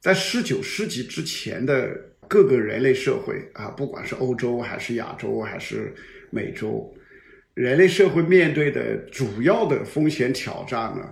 [0.00, 1.90] 在十九世纪之前的
[2.28, 5.92] 各个人类社会啊，不管是欧洲还是亚洲还是
[6.30, 6.94] 美洲，
[7.54, 11.02] 人类社会面对的主要的风险挑战呢，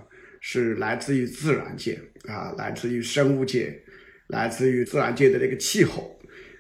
[0.41, 1.99] 是来自于自然界
[2.29, 3.77] 啊，来自于生物界，
[4.29, 6.16] 来自于自然界的这个气候。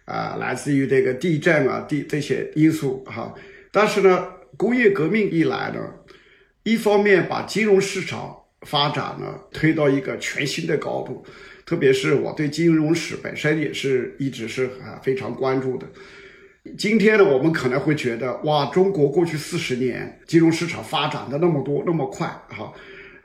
[0.06, 3.34] 啊，来自于这个地震啊，地这些因素哈。
[3.72, 4.26] 但是呢，
[4.56, 5.80] 工业革命一来呢，
[6.62, 11.24] 一方面把金融市场发展呢推到一个全新的高度，
[11.66, 15.86] 特别是我对金融史本身也是一直是啊非常关注的。
[16.78, 22.72] 今天呢，我们可能会觉得哇，中国过去四十年金融市场发展的那么多那么快哈，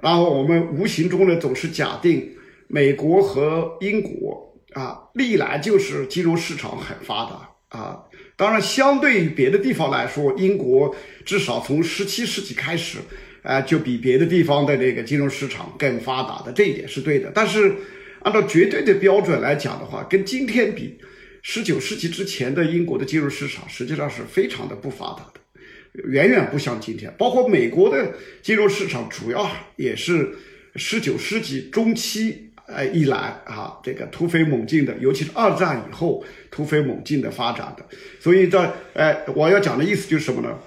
[0.02, 2.28] 然后我们无形中呢总是假定
[2.68, 4.51] 美国和英国。
[4.74, 8.00] 啊，历来就是金融市场很发达啊。
[8.38, 10.96] 当然，相对于别的地方来说，英国
[11.26, 12.98] 至少从十七世纪开始，
[13.44, 17.32] 啊，就比别的地方的那个金融市场更发达的，这一点是对的。
[17.36, 17.76] 但是，
[18.22, 20.98] 按照绝对的标准来讲的话，跟今天比，
[21.44, 25.42] 十九世纪之前的英国的金融市场实际上是非常的不发达的，
[26.10, 27.14] 远远不像今天。
[27.20, 30.34] 包括美国的金融市场，主要也是
[30.78, 32.51] 十九世纪中期。
[32.74, 37.86] 呃，一来啊，这个突飞猛进的，尤其是二战以后突飞猛进的发展的，
[38.20, 40.58] 所以在呃，我要讲的意思就是什么呢？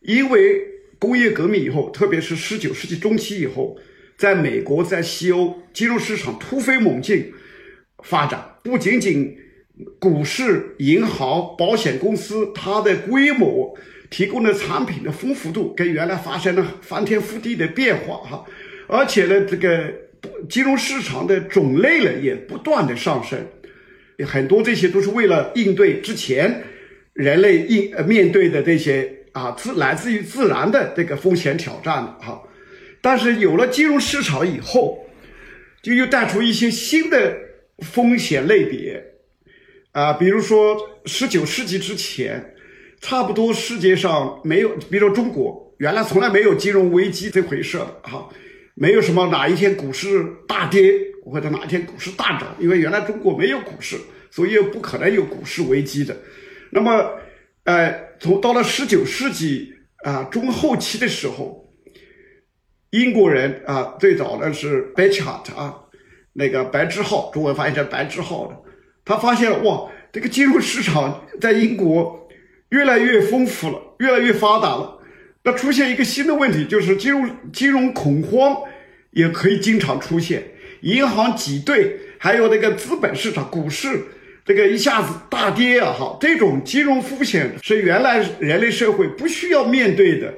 [0.00, 0.60] 因为
[0.98, 3.76] 工业革命以后，特别是十九世纪中期以后，
[4.16, 7.32] 在美国、在西欧，金融市场突飞猛进
[8.02, 9.36] 发展，不仅仅
[9.98, 13.76] 股市、银行、保险公司，它的规模、
[14.10, 18.44] 提供的产品的丰富度，跟原来发生了翻天覆地的变化哈，
[18.88, 19.92] 而且呢，这个。
[20.48, 23.38] 金融市场的种类呢也不断的上升，
[24.26, 26.62] 很多这些都是为了应对之前
[27.12, 32.42] 人类应面对的这些啊自来自于自然的这个风险挑战的哈。
[33.00, 35.04] 但是有了金融市场以后，
[35.82, 37.36] 就又带出一些新的
[37.78, 39.04] 风险类别
[39.90, 40.76] 啊，比如说
[41.06, 42.54] 十九世纪之前，
[43.00, 45.60] 差不多世界上没有，比如说中国。
[45.78, 48.28] 原来从来没有金融危机这回事的哈，
[48.74, 50.94] 没有什么哪一天股市大跌
[51.24, 53.96] 或者哪一天股市大涨，因为原来中国没有股市，
[54.30, 56.16] 所以不可能有股市危机的。
[56.70, 57.10] 那么，
[57.64, 59.74] 呃，从到了十九世纪
[60.04, 61.70] 啊中后期的时候，
[62.90, 65.76] 英国人啊最早的是 b e c h a r t 啊，
[66.32, 68.56] 那个白志浩，中文翻译成白志浩的，
[69.04, 72.26] 他发现哇，这个金融市场在英国
[72.70, 74.98] 越来越丰富了，越来越发达了。
[75.44, 78.56] 那出现一个新的问题，就是金融金融恐慌
[79.10, 80.42] 也可以经常出现，
[80.82, 84.02] 银行挤兑，还有那个资本市场、股市。
[84.44, 90.34] 这个一下子大跌啊，哈，这种金融风险是原来人类社会不需要面对的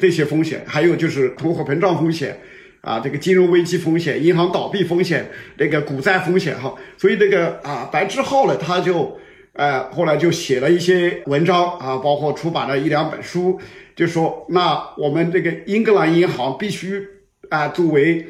[0.00, 2.36] 这些风险，还有就是通货膨胀风险，
[2.80, 9.16] 啊，这个金融危机风险、银行倒闭风险、那个股灾风险，哈，所以这个啊，白志浩呢，他就，
[9.54, 13.58] 呃，后来就写了一些文章啊，包括出版了一两本书，
[13.96, 17.04] 就说那我们这个英格兰银行必须
[17.48, 18.26] 啊，作为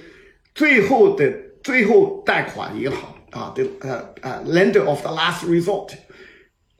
[0.55, 1.33] 最后的
[1.63, 3.11] 最后贷款银行。
[3.35, 5.89] 啊，的呃呃，lender of the last resort，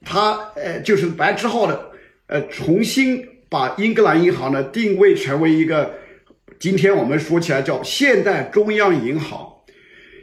[0.05, 1.91] 他呃就是白之浩的
[2.29, 5.95] 呃重新把英格兰银行呢定位成为一个，
[6.61, 9.49] 今天我们说起来叫现代中央银行。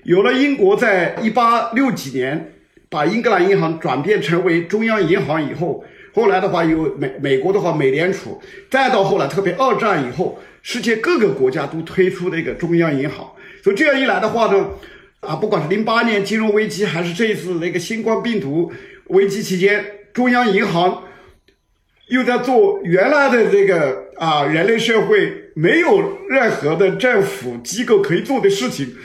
[0.06, 2.53] 有了英国在一八六几年
[2.91, 8.39] 把英格兰银行转变成为中央银行以后，后来的话有美美国的话美联储，
[8.69, 13.31] 再到后来特别二战以后，世界各个国家都推出那个中央银行，
[13.63, 14.68] 所以这样一来的话呢。
[15.22, 18.72] 啊，不管是零八年金融危机，还是这一次那个新冠病毒
[19.09, 21.03] 危机期间，中央银行
[22.07, 28.95] 又在做原来的这个啊，人类社会没有任何的政府机构可以做的事情，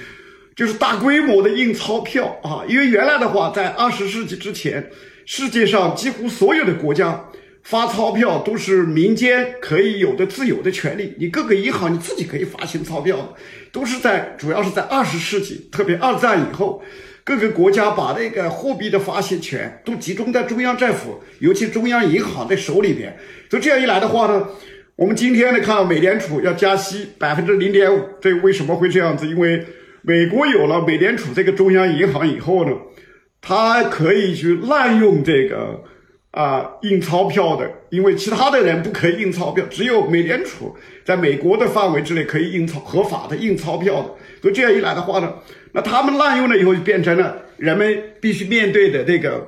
[0.56, 2.64] 就是大规模的印钞票啊。
[2.66, 4.90] 因为原来的话，在二十世纪之前，
[5.24, 7.26] 世界上几乎所有的国家。
[7.62, 13.34] 发钞票都是民间可以有的自由的权利，你各个银行你自己可以发行钞票，
[13.72, 16.80] 都是在主要是在二十世纪，特别二战以后，
[17.24, 23.18] 各个国家把那个货币的发行权都集中在中央政府，尤其中央银行的手里边。
[23.50, 24.46] 就这样一来的话呢，
[24.94, 29.26] 我们今天呢看美联储要加息百分之零点五，这为什么会这样子？
[29.26, 29.66] 因为
[30.06, 32.70] 美国有了美联储这个中央银行以后呢，
[33.40, 35.82] 它可以去滥用这个。
[36.32, 44.10] 啊，印钞票的，因为其他的人不可以印钞票，只有美联储在美国的范围之内可以印钞合法的印钞票的。
[44.42, 45.32] 所以这样一来的话呢，
[45.72, 49.46] 那他们滥用了以后，就变成了人们必须面对的这个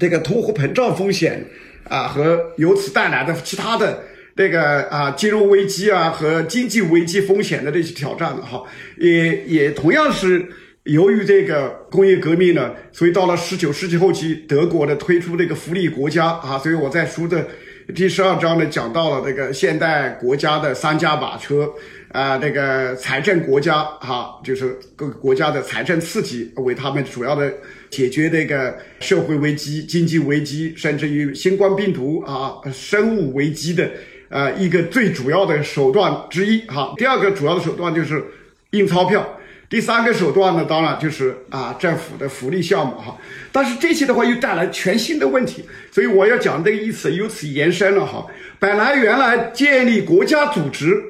[0.00, 1.46] 这个通货膨胀风险
[1.88, 4.02] 啊，和由此带来的其他的
[4.36, 8.62] 这个啊金融危机啊和经济危机风险的这些挑战了哈，
[8.98, 10.46] 也也同样是。
[10.86, 17.44] 由于这个工业革命呢，所以到了十九世纪后期，德国的推出这个福利国家啊，所以我在书的
[17.92, 21.68] 第十二章呢讲到了这个现代国家的三驾马车
[22.12, 27.52] 啊，这个财政国家哈，就是各个国家的财政刺激为他们主要的
[27.90, 33.90] 解决这个社会危机、经济危机，甚至于新冠病毒啊、生物危机的
[34.28, 36.94] 啊一个最主要的手段之一哈。
[36.96, 38.24] 第二个主要的手段就是
[38.70, 39.38] 印钞票。
[39.68, 43.18] 第三个手段呢，当然就是啊政府的福利项目哈，
[43.50, 48.24] 但是这些的话又带来全新的问题，所以我要讲这个意思由此延伸了哈。
[48.60, 51.02] 本来原来建立国家组织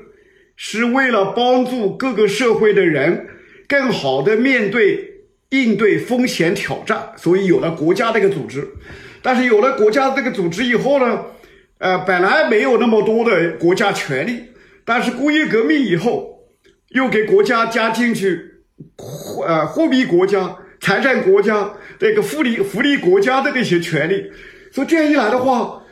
[0.56, 3.28] 是为了帮助各个社会的人
[3.68, 5.20] 更好的面对
[5.50, 8.66] 应对风险挑战，所以有了国家这个组织。
[9.20, 11.24] 但是有了国家这个组织以后呢，
[11.78, 14.44] 呃，本来没有那么多的国家权力，
[14.84, 16.34] 但是工业革命以后。
[16.90, 18.40] 又给国家加进去，
[19.46, 24.30] 呃，货币国家、财政国家、这个福利福利国家的这些权利，
[24.72, 25.82] 所以这样一来的话，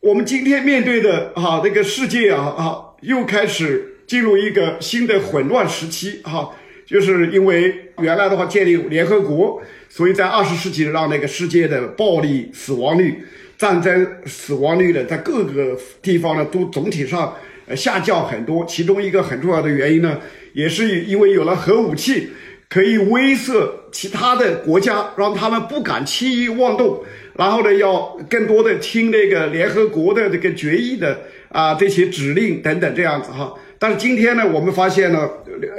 [0.00, 6.50] 我们今天面对的啊，这个世界啊啊，又开始进入一个新的混乱时期啊，
[6.86, 13.24] 就是因为原来的话建立联合国，所以在二十世纪让那个世界的暴力死亡率、
[13.58, 17.34] 战争死亡率呢，在各个地方呢都总体上。
[17.70, 20.18] 呃，下降很多，其中一个很重要的原因呢，
[20.54, 22.30] 也是因为有了核武器，
[22.66, 27.04] 可以威慑其他的国家，让他们不敢轻易妄动，
[27.34, 31.20] 然后呢，要更多的听那个联合国的这个决议的
[31.50, 33.52] 啊这些指令等等这样子哈。
[33.78, 35.28] 但是今天呢，我们发现呢，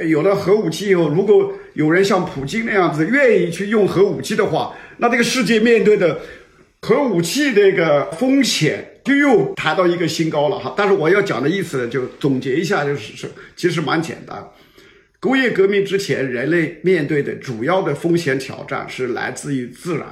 [0.07, 6.19] 有了核武器以后，如果有人像普京那样子愿意去用核武器的话，那这个世界面对的
[6.81, 8.85] 核武器这个风险。
[9.01, 14.45] 就又抬到一个新高了哈，但是我要讲的意思呢，就总结一下，就是是其实蛮简单。
[15.19, 20.05] 工业革命之前，人类面对的主要的风险挑战是来自于自然。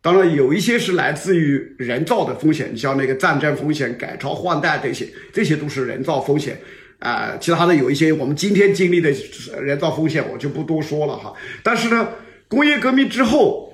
[0.00, 6.60] 当然有一些是来自于人造的风险，你像那个战争风险、改朝换代这些，这些都是人造风险。
[7.00, 9.12] 啊，其他的有一些我们今天经历的
[9.60, 11.32] 人造风险，我就不多说了哈。
[11.64, 12.10] 但是呢，
[12.46, 13.67] 工业革命之后，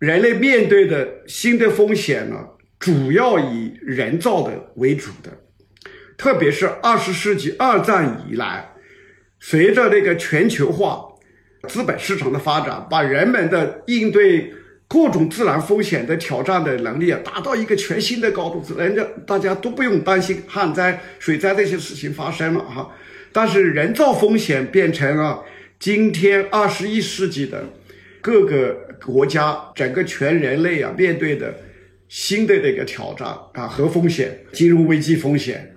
[0.00, 2.36] 人类面对的新的风险呢，
[2.80, 5.30] 主要以人造的为主的，
[6.18, 8.72] 特别是二十世纪二战以来，
[9.38, 11.04] 随着这个全球化、
[11.68, 14.54] 资本市场的发展，把人们的应对。
[14.92, 22.90] 各种自然风险的挑战的能力啊，达到一个全新的高度，人家大家都不用担心旱灾、水灾这些事情发生了哈。
[23.30, 25.44] 但是人造风险变成了
[25.78, 27.64] 今天二十一世纪的
[28.20, 31.54] 各个国家、整个全人类啊面对的
[32.08, 35.74] 新的这个挑战啊和风险，金融危机风险，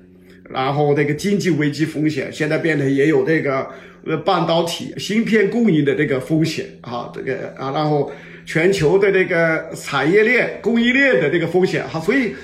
[0.49, 3.67] 然后这个经济危机风险，现在变得也有这个
[4.05, 8.11] 呃半导体芯片供应的这个风险啊，这个啊，然后。
[8.45, 12.35] 全球的这个产业链、供应链的这个风险哈，所以，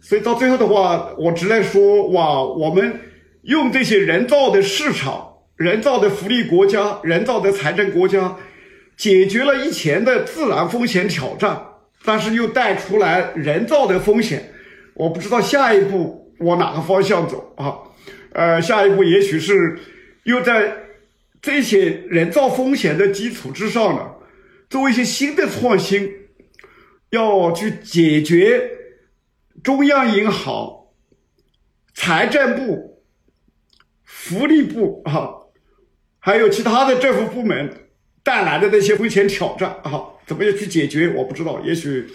[0.00, 2.92] 所以到最后的话，我只能说哇，我们
[3.42, 8.36] 用这些人造的市场、人造的福利国家、人造的财政国家，
[9.02, 11.60] 解决了以前的自然风险挑战，
[12.04, 14.52] 但是又带出来人造的风险。
[14.94, 17.78] 我不知道下一步往哪个方向走啊？
[18.32, 19.76] 呃，下一步也许是
[20.22, 20.76] 又在
[21.40, 24.08] 这些人造风险的基础之上呢？
[24.70, 26.08] 做一些新的创新，
[27.10, 28.70] 要去解决
[29.64, 30.86] 中央银行、
[31.92, 33.02] 财政部、
[34.04, 35.28] 福利部啊，
[36.20, 37.68] 还有其他的政府部门
[38.22, 41.08] 带来的那些风险挑战啊，怎么样去解决？
[41.08, 42.06] 我不知道，也许，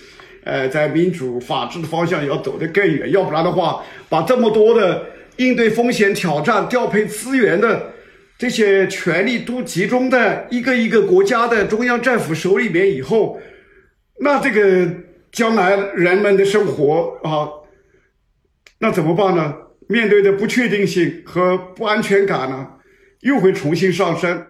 [0.43, 5.05] 呃，在民主法治的方向要走得更远，要不然的话，把这么多的
[5.37, 7.93] 应对风险挑战、调配资源的。
[8.39, 13.41] 这些权力都集中在一个一个国家的中央政府手里面以后，
[14.19, 14.87] 那这个
[15.31, 17.49] 将来人们的生活啊，
[18.79, 19.55] 那怎么办呢？
[19.89, 22.67] 面对的不确定性和不安全感呢，
[23.21, 24.45] 又会重新上升。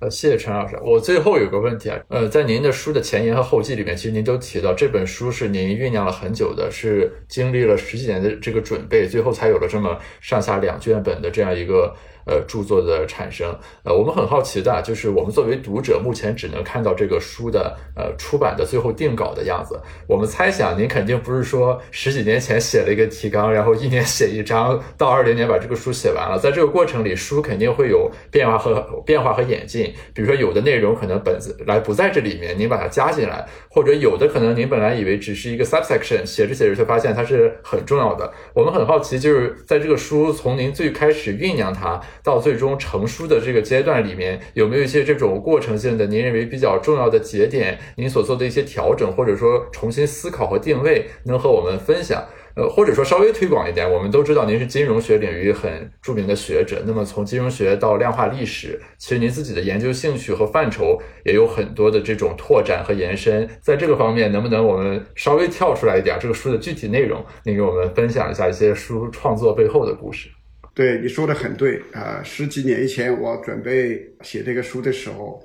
[0.00, 0.78] 呃，谢谢陈老师。
[0.82, 11.94] 我最后有个问题啊，呃，在您的书的前言和后记里面，其实您都提到这本书是您酝酿了很久的，是经历了十几年的这个准备，最后才有了这么上下两卷本的这样一个。
[12.26, 19.80] 呃，著作的产生，呃，我们很好奇的，就是我们作为读者，目前只能看到这个书的呃出版的最后定稿的样子。
[20.06, 26.38] 我们猜想，您肯定不是说十几年前写了一个提纲，然后一年写一章，到二零年把这个书写完了。
[26.38, 29.92] 在这个过程里，书肯定会有变化和变化和演进。
[30.14, 38.30] 比如说，有的内容可能本子来不在这里面，您把它加进来，或者有的可能您本来以为只是一个 subsection，写着写着就发现它是很重要的。
[38.54, 42.00] 我们很好奇，就是在这个书从您最开始酝酿它。
[42.22, 47.78] 到最终成书的这个阶段里面，有没有一些这种过程性的您认为比较重要的节点？
[47.96, 52.24] 您所做的一些调整，或者说重新思考和定位，能和我们分享？
[52.56, 63.48] 呃，或者说稍微推广一点，我们都知道您是金融学领域很著名的学者，那么从金融学到量化历史，其实您自己的研究兴趣和范畴也有很多的这种拓展和延伸。
[63.60, 70.28] 在这个方面，能不能我们稍微跳出来一点，这个书的具体内容，您给我们分享一下一些书创作背后的故事？
[70.72, 72.22] 对你说的很对啊！
[72.24, 75.44] 十几年以前我准备写这个书的时候，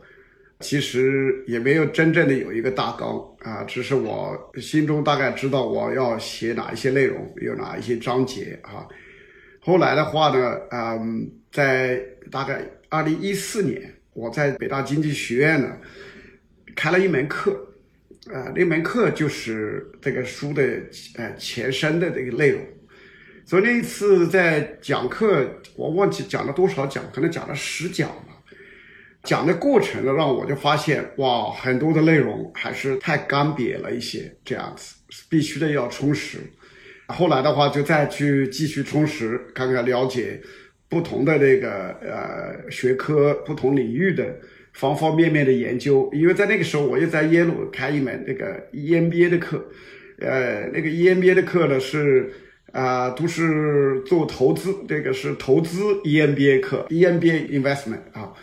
[0.60, 8.88] 其实也没有真正的有一个大纲啊，只是我心中大概知道我要写哪一些内容，有哪一些章节啊。
[9.60, 12.00] 后来的话呢，嗯，在
[12.32, 15.76] 大概二零一四年，我在北大经济学院呢
[16.76, 17.52] 开了一门课，
[18.32, 20.64] 啊，那门课就是这个书的
[21.16, 22.62] 呃前身的这个内容。
[23.46, 28.42] 所以那一次在讲课，我忘记讲了多少讲，可能讲了十讲吧。
[29.22, 34.96] 讲的过程呢，让我就发现，哇，很多的内容还是太干瘪了一些，这样子
[35.30, 36.40] 必须的要充实。
[37.08, 40.42] 后来的话，就再去继续充实，看看了解
[40.90, 44.40] 不同的这个呃学科、不同领域的
[44.74, 46.10] 方方面面的研究。
[46.14, 49.64] 因为在那个时候，我又在耶鲁开一门那个 EMBA 的课，
[50.18, 52.34] 呃，那个 EMBA 的课呢是。
[52.76, 58.34] 啊，都是做投资，这个是投资 EMBA 课，EMBA investment 啊。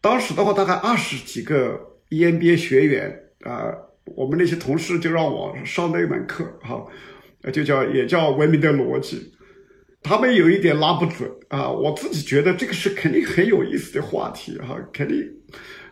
[0.00, 1.78] 当时的话，大概二十几个
[2.08, 3.70] EMBA 学员啊，
[4.16, 6.86] 我们那些同事就让我上那门课哈，
[7.52, 9.30] 就叫也叫文明的逻辑。
[10.02, 15.18] 他们有一点拉不准啊，我自己觉得这个是肯定很有意思的话题哈，肯定，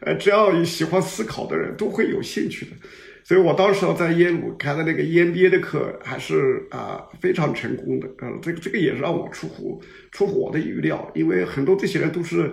[0.01, 2.73] 呃，只要喜欢思考的人都会有兴趣的。
[3.29, 12.51] 所以我当时在耶鲁开的那个 EMBA 的课还是啊非常成功的，呃，这个这个也是让我出乎出乎我的预料，因为很多这些人都是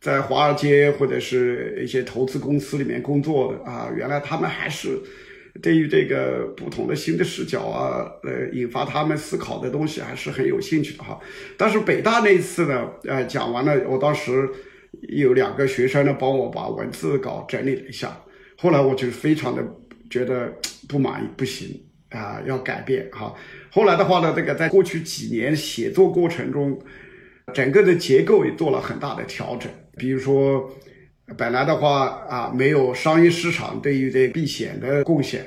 [0.00, 4.98] 在华尔街或者是一些投资公司里面工作的啊，原来他们还是
[5.62, 11.20] 对于这个不同的新的视角啊，呃，引发他们思考的东西还是很有兴趣的哈。
[11.56, 14.50] 但是北大那次呢，呃，讲完了，我当时
[15.02, 18.20] 有两个学生呢帮我把文字稿整理了一下，
[18.58, 19.62] 后来我就非常的
[20.10, 20.52] 觉得
[20.88, 21.80] 不满意，不行
[22.10, 23.34] 啊，要改变哈。
[23.70, 26.78] 后来的话呢，这个在过去几年写作过程中。
[27.54, 30.68] 整个的结构也做了很大的调整，比如说，
[31.38, 35.46] 本来的话啊，没有商业市场对于这避险的贡献，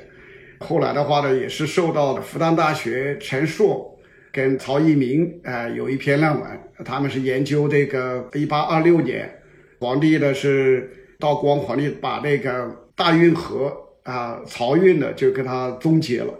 [0.60, 3.98] 后来的话呢，也是受到了复旦大学陈硕
[4.32, 9.30] 跟曹一鸣啊有一篇论文，他们是研究这个一八二六年，
[9.78, 13.70] 皇帝呢是道光皇帝把这个大运河
[14.02, 16.32] 啊漕运呢就给它终结了，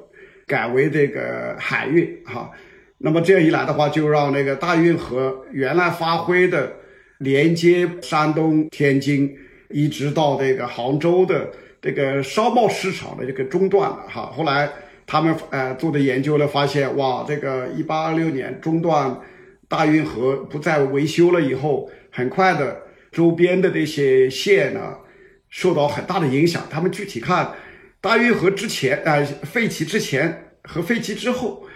[0.46, 2.50] 改为这个海运哈。
[2.98, 6.72] 那么这样一来的话，就让那个大运河原来发挥的
[7.18, 9.34] 连接山东、天津，
[9.70, 11.50] 一直到这个杭州的
[11.80, 14.30] 这个商贸市场的这个中断了哈。
[14.34, 14.68] 后来
[15.06, 19.18] 他们呃做的研究呢，发现哇，这个一八二六年中断
[19.66, 24.94] 大运河不再维修了以后，很快的周边的这些县呢
[25.50, 26.66] 受到很大的影响。
[26.70, 27.52] 他们具体看
[28.00, 31.66] 大运河之前呃废弃之前和废弃之后。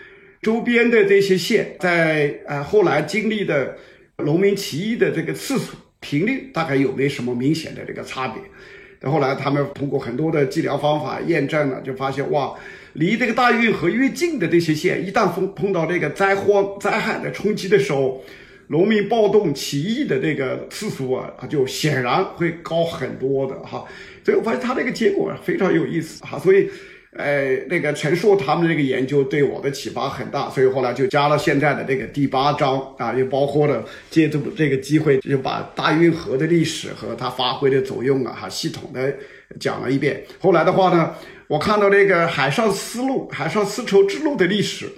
[0.43, 3.79] 周边的这些县，在呃后来经历的
[4.19, 9.11] 农民起义的这个次数频率，大概有没有什么明显的这个差别？
[9.11, 12.55] 后来他们通过很多的计量方法验证了，就发现哇，
[12.93, 18.23] 离这个大运河越近的这些县，一旦碰碰到这个灾荒灾害的冲击的时候，
[18.69, 23.85] 农民暴动起义的这个次数啊，就显然会高很多的哈。
[24.25, 26.69] 所以我发现他这个结果非常有意思哈，所以。
[27.17, 39.15] 呃，那个陈述他们这个研究对我的启发很大，所以后来就加了现在的这个第八章啊，也包括了借助这个机会，就把大运河的历史和它发挥的作用啊，哈，系统的
[39.61, 40.25] 讲了一遍。
[40.41, 41.15] 后来的话呢，
[41.47, 44.89] 我看到那个海上丝路、海上丝绸之路的历史，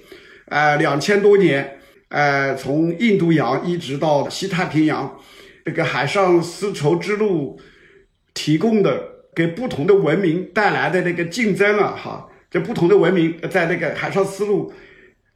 [0.47, 1.76] 呃，两千多年，
[2.09, 5.19] 呃，从印度洋一直到西太平洋，
[5.65, 7.61] 这个海上丝绸之路
[8.35, 9.17] 提供的。
[9.37, 14.73] 给不同的文明带来的那个竞争啊，哈，这不同的文明在那个海上丝路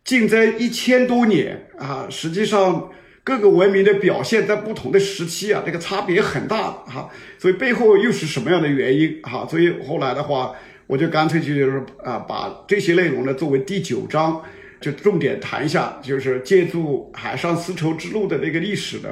[0.05, 2.91] 竞争一千多年啊，实际上
[3.23, 9.47] 各个文明的表现在不同的时期啊，这个差别很大哈，所以背后又是什么样的原因哈？
[9.51, 10.55] 所以后来的话，
[10.87, 14.43] 我就干脆就是啊，把这些内容呢作为第九章，
[14.81, 19.09] 就重点谈一下，就是借助海上丝绸之路的那个历史呢，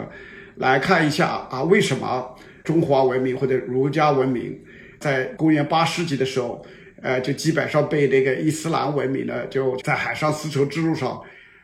[0.56, 2.34] 来看一下啊，为什么
[2.64, 4.58] 中华文明或者儒家文明。
[4.98, 6.60] 在公元八世纪的时候，
[7.02, 11.20] 呃，就基本上被这个伊斯兰文明呢，就在海上丝绸之路上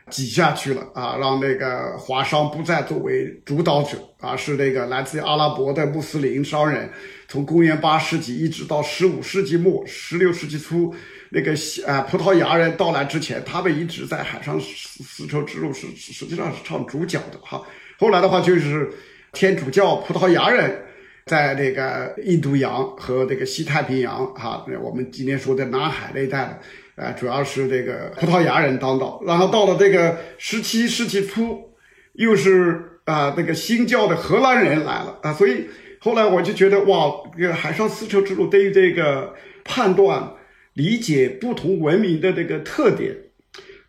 [0.09, 6.89] 挤下去了啊，让那个华商不再作为主导者，而是那个来自于阿拉伯的穆斯林商人。
[7.27, 10.93] 从公元八世纪一直到十五世纪末、十六世纪初，
[11.35, 11.53] 那个
[11.85, 17.61] 呃葡萄牙人到来之前，他们一直在海上丝丝绸之路是实际上是唱主角的哈。
[17.99, 18.89] 后来的话就是
[19.33, 20.81] 天主教葡萄牙人。
[21.25, 26.59] 在这个印度洋和这个西太平洋，哈，我们今天说的南海那一带，
[26.93, 29.19] 呃，主要是这个葡萄牙人当道。
[29.25, 31.67] 然后到了这个十七世纪初，
[32.13, 35.67] 又是啊，这个新教的荷兰人来了啊，所以
[35.99, 39.33] 后来我就觉得哇，这个海上丝绸之路对于这个
[39.63, 40.31] 判断、
[40.75, 43.13] 理解不同文明的这个特点，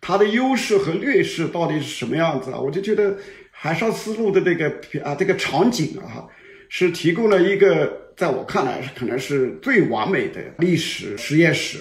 [0.01, 2.59] 它的优势和劣势到底是什么样子啊？
[2.59, 3.15] 我就觉得
[3.51, 4.67] 海上丝路的这个
[5.03, 6.27] 啊，这个场景啊。
[6.69, 11.79] 是提供了一个，在我看来可能是最完美的历史实验室，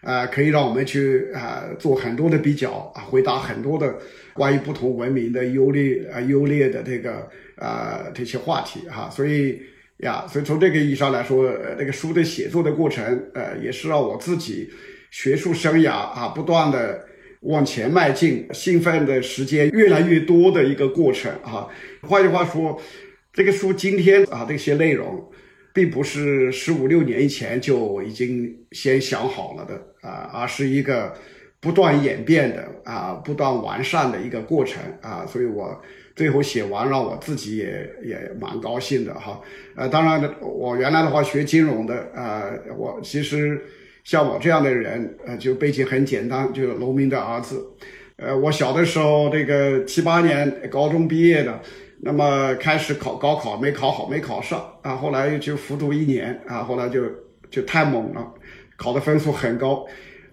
[0.00, 3.98] 啊，可以让我们去啊做很多的比较啊，回答很多的
[4.32, 9.10] 关于不同文明的优劣啊优劣的这个啊这些话题哈。
[9.10, 9.60] 所以
[9.98, 13.04] 呀，所以从这个意义上来说，这个书的写作的过程，
[13.34, 14.68] 呃，也是让我自己
[15.10, 17.04] 学术生涯啊不断的
[17.42, 21.68] 往前迈进，兴奋的时间越来越多的一个过程啊。
[22.02, 22.80] 换句话说。
[23.30, 25.30] 这个书今天啊，这些内容，
[25.72, 31.14] 并不是十五六年以前就已经先想好了的啊，而是一个
[31.60, 35.80] 不断演变的啊，不断完善的一个过程啊，所以我
[36.18, 39.40] 最后写完，让我自己也也蛮高兴的哈。
[39.76, 42.42] 呃，当然，我原来的话学金融的啊，
[42.76, 43.62] 我其实
[44.02, 47.64] 像我这样的人，呃，就背景很简单，就是农民的儿子。
[48.16, 51.60] 呃，我小的时候，这个七八年高中毕业的。
[52.00, 57.02] 那么开始考高考没考好，没考上啊，后来就复读一年啊，后来就
[57.48, 58.34] 就太猛了，
[58.76, 59.84] 考的分数很高，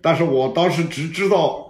[0.02, 1.65] 但是我当时只知道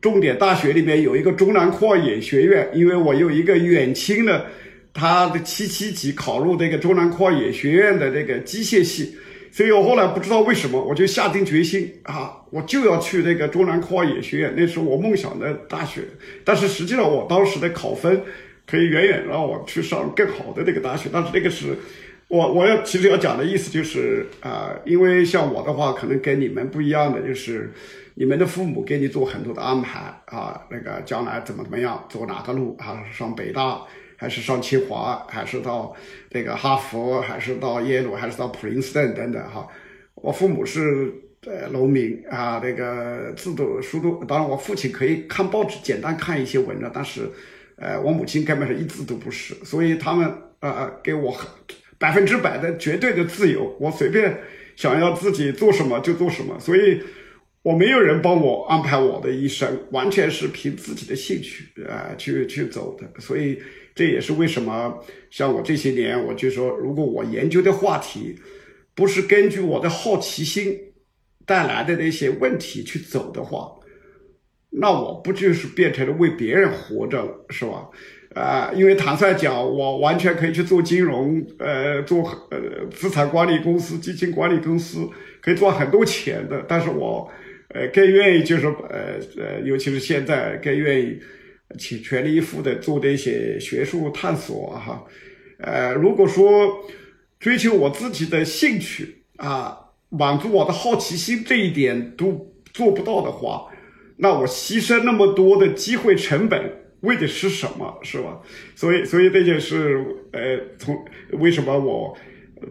[0.00, 4.46] 重点大学里面有一个中南矿冶学院，因为我有一个远亲的
[4.92, 9.16] 他的七七级考入这个中南矿业学院的这个机械系，
[9.50, 16.02] 所以我后来不知道为什么，我就下定决心啊，我就要去那个中南矿业学院，那是我梦想的大学。
[16.44, 18.20] 但是实际上，我当时的考分
[18.66, 21.08] 可以远远让我去上更好的那个大学。
[21.12, 21.76] 但是那个是，
[22.28, 27.72] 我我要其实要讲的意思就是啊，因为像我的话，可能跟你们不一样的就是。
[28.18, 33.04] 你们的父母给你做很多的安排啊，那个将来怎么怎么样，走哪个路啊？
[33.12, 33.82] 上北大，
[34.16, 35.94] 还是上清华，还是到
[36.30, 39.68] 那个哈佛，还是到耶鲁，还是到普林斯顿等等哈？
[40.14, 41.12] 我父母是
[41.44, 47.30] 呃农民啊，那个字都书都，当然我父亲可以看报纸，简单看一些文章，但是
[47.76, 51.36] 呃我母亲根本是一字都不识，所以他们呃给我
[51.98, 54.38] 百分之百的绝对的自由，我随便
[54.74, 57.02] 想要自己做什么就做什么，所以。
[57.66, 63.20] 我没有人帮我安排我的一生，完全是凭自己的兴趣啊去去走的。
[63.20, 63.58] 所以
[63.92, 68.36] 这也是为什么像我这些年，我就说，如果我研究的话题
[68.94, 70.78] 不是根据我的好奇心
[71.44, 73.72] 带来的那些问题去走的话，
[74.70, 77.88] 那我不就是变成了为别人活着了，是吧？
[78.36, 82.22] 啊，因为坦率讲，我完全可以去做金融，呃，做
[82.52, 85.08] 呃资产管理公司、基金管理公司，
[85.42, 87.28] 可以赚很多钱的，但是我。
[87.68, 91.18] 呃，更愿意就是呃呃，尤其是现在更愿意
[91.78, 95.04] 去全力以赴的做这些学术探索哈。
[95.58, 96.84] 呃，如果说
[97.40, 99.76] 追求我自己的兴趣啊，
[100.10, 103.66] 满足我的好奇心这一点都做不到的话，
[104.16, 107.98] 那我牺牲那么多的机会成本为的是什么？
[108.02, 108.40] 是吧？
[108.74, 110.96] 所以，所以这就是呃，从
[111.32, 112.16] 为什么我。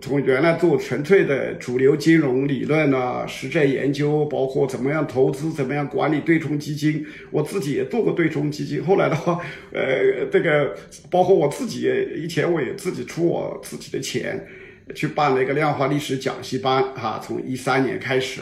[0.02, 8.84] 从原来做纯粹的主流金融理论啊、实战研究，包括怎么样投资、怎么样管理对冲基金，我自己也做过对冲基金。
[8.84, 9.40] 后来的话，
[9.72, 10.76] 呃，这个
[11.10, 14.46] 包括我自己以前我也自己出我自己的钱
[14.94, 18.42] 去办了一个量化历史讲习班，哈，从一三年开始，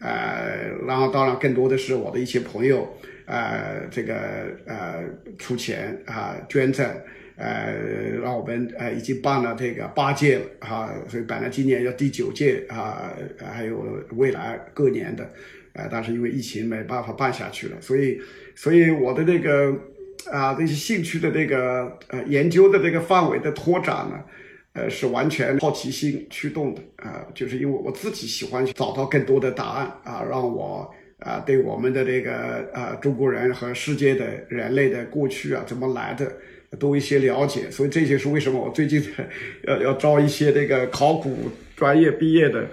[0.00, 2.88] 呃，然后当然更多的是我的一些朋友，
[3.26, 4.14] 呃，这个
[4.66, 5.04] 呃
[5.38, 6.84] 出钱啊捐赠。
[7.38, 7.72] 呃，
[8.20, 13.80] 让我们呃已经办了这个八届了哈，所以本来今年要第九届啊，还有
[14.16, 15.30] 未来各年的，
[15.74, 18.20] 呃，但是因为疫情没办法办下去了，所以，
[18.56, 19.72] 所以我的那个
[20.32, 24.20] 啊这些兴趣的这个呃研究的这个范围的拓展呢，
[24.72, 36.32] 呃是完全好奇心驱动的啊，就是因为我自己喜欢找到更多的答案啊，让我啊对我们的这个啊中国人和世界的人类的过去啊怎么来的。
[36.78, 39.02] 多一些了解，所以这就是为什么我最近
[39.66, 42.68] 要要招一些这个考古专业毕业的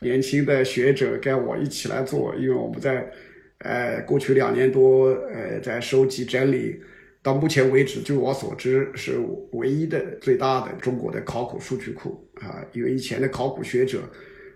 [0.00, 3.10] 年轻的学者跟我一起来做，因为我们在
[3.58, 6.80] 呃过去两年多呃在收集整理，
[7.22, 9.18] 到目前为止，据我所知是
[9.52, 13.98] 唯一的最大的中国的考古数据库啊，因为以前的考古学者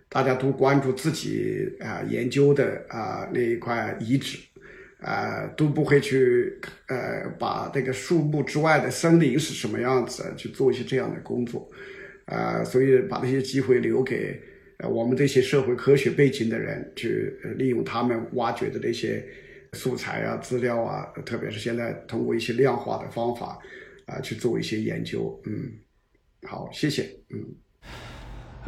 [0.08, 4.38] 大家都关注自己啊研究的啊那一块遗址。
[5.04, 6.58] 呃，都不会去
[6.88, 11.68] 呃，把这个树木之外的森林是什么样子去做一些这样的工作，
[12.24, 14.40] 呃，所以把那些机会留给
[14.78, 19.22] 呃我们这些社会科学背景的人，去利用他们挖掘的那些
[19.74, 23.58] 素材啊、资料啊，特别是现在通过一些量化的方法
[24.06, 25.38] 啊去做一些研究。
[25.44, 25.70] 嗯，
[26.48, 27.02] 好，谢谢。
[27.28, 27.63] 嗯。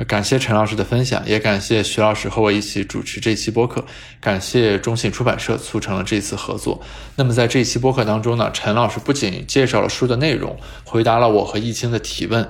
[0.04, 3.82] 感谢陈老师的分享，也感谢徐老师和我一起主持这期播客。
[4.20, 6.82] 感谢中信出版社促成了这次合作。
[7.14, 12.46] 那么在这一期播客当中呢，陈老师不仅介绍了书的内容，回答了我和易清的提问，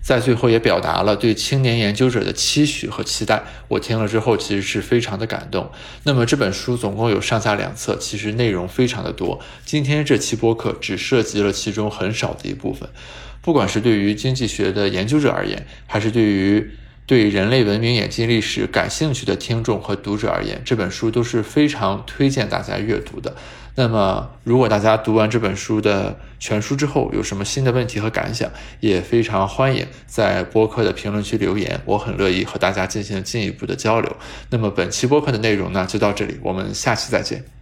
[0.00, 3.42] 在最后也表达了对青年研究者的期许和期待。
[3.68, 5.70] 我听了之后其实是非常的感动。
[6.04, 9.38] 那么这本书总共有上下两册，其实内容非常的多。
[9.66, 12.88] 今天这期播客只涉及了其中很少的一部分。
[13.42, 16.70] 不管是对于经济学的研究者而言，还是对于
[17.06, 23.36] 对人类文明演进历史感兴趣的听众和读者而言，这本书都是非常推荐大家阅读的。
[23.76, 28.50] 那么，如果大家读完这本书的全书之后，有什么新的问题和感想，
[28.80, 34.16] 也非常欢迎在播客的评论区留言，我很乐意和大家进行进一步的交流。
[34.50, 37.55] 那么，本期播客的内容呢，就到这里，我们下期再见。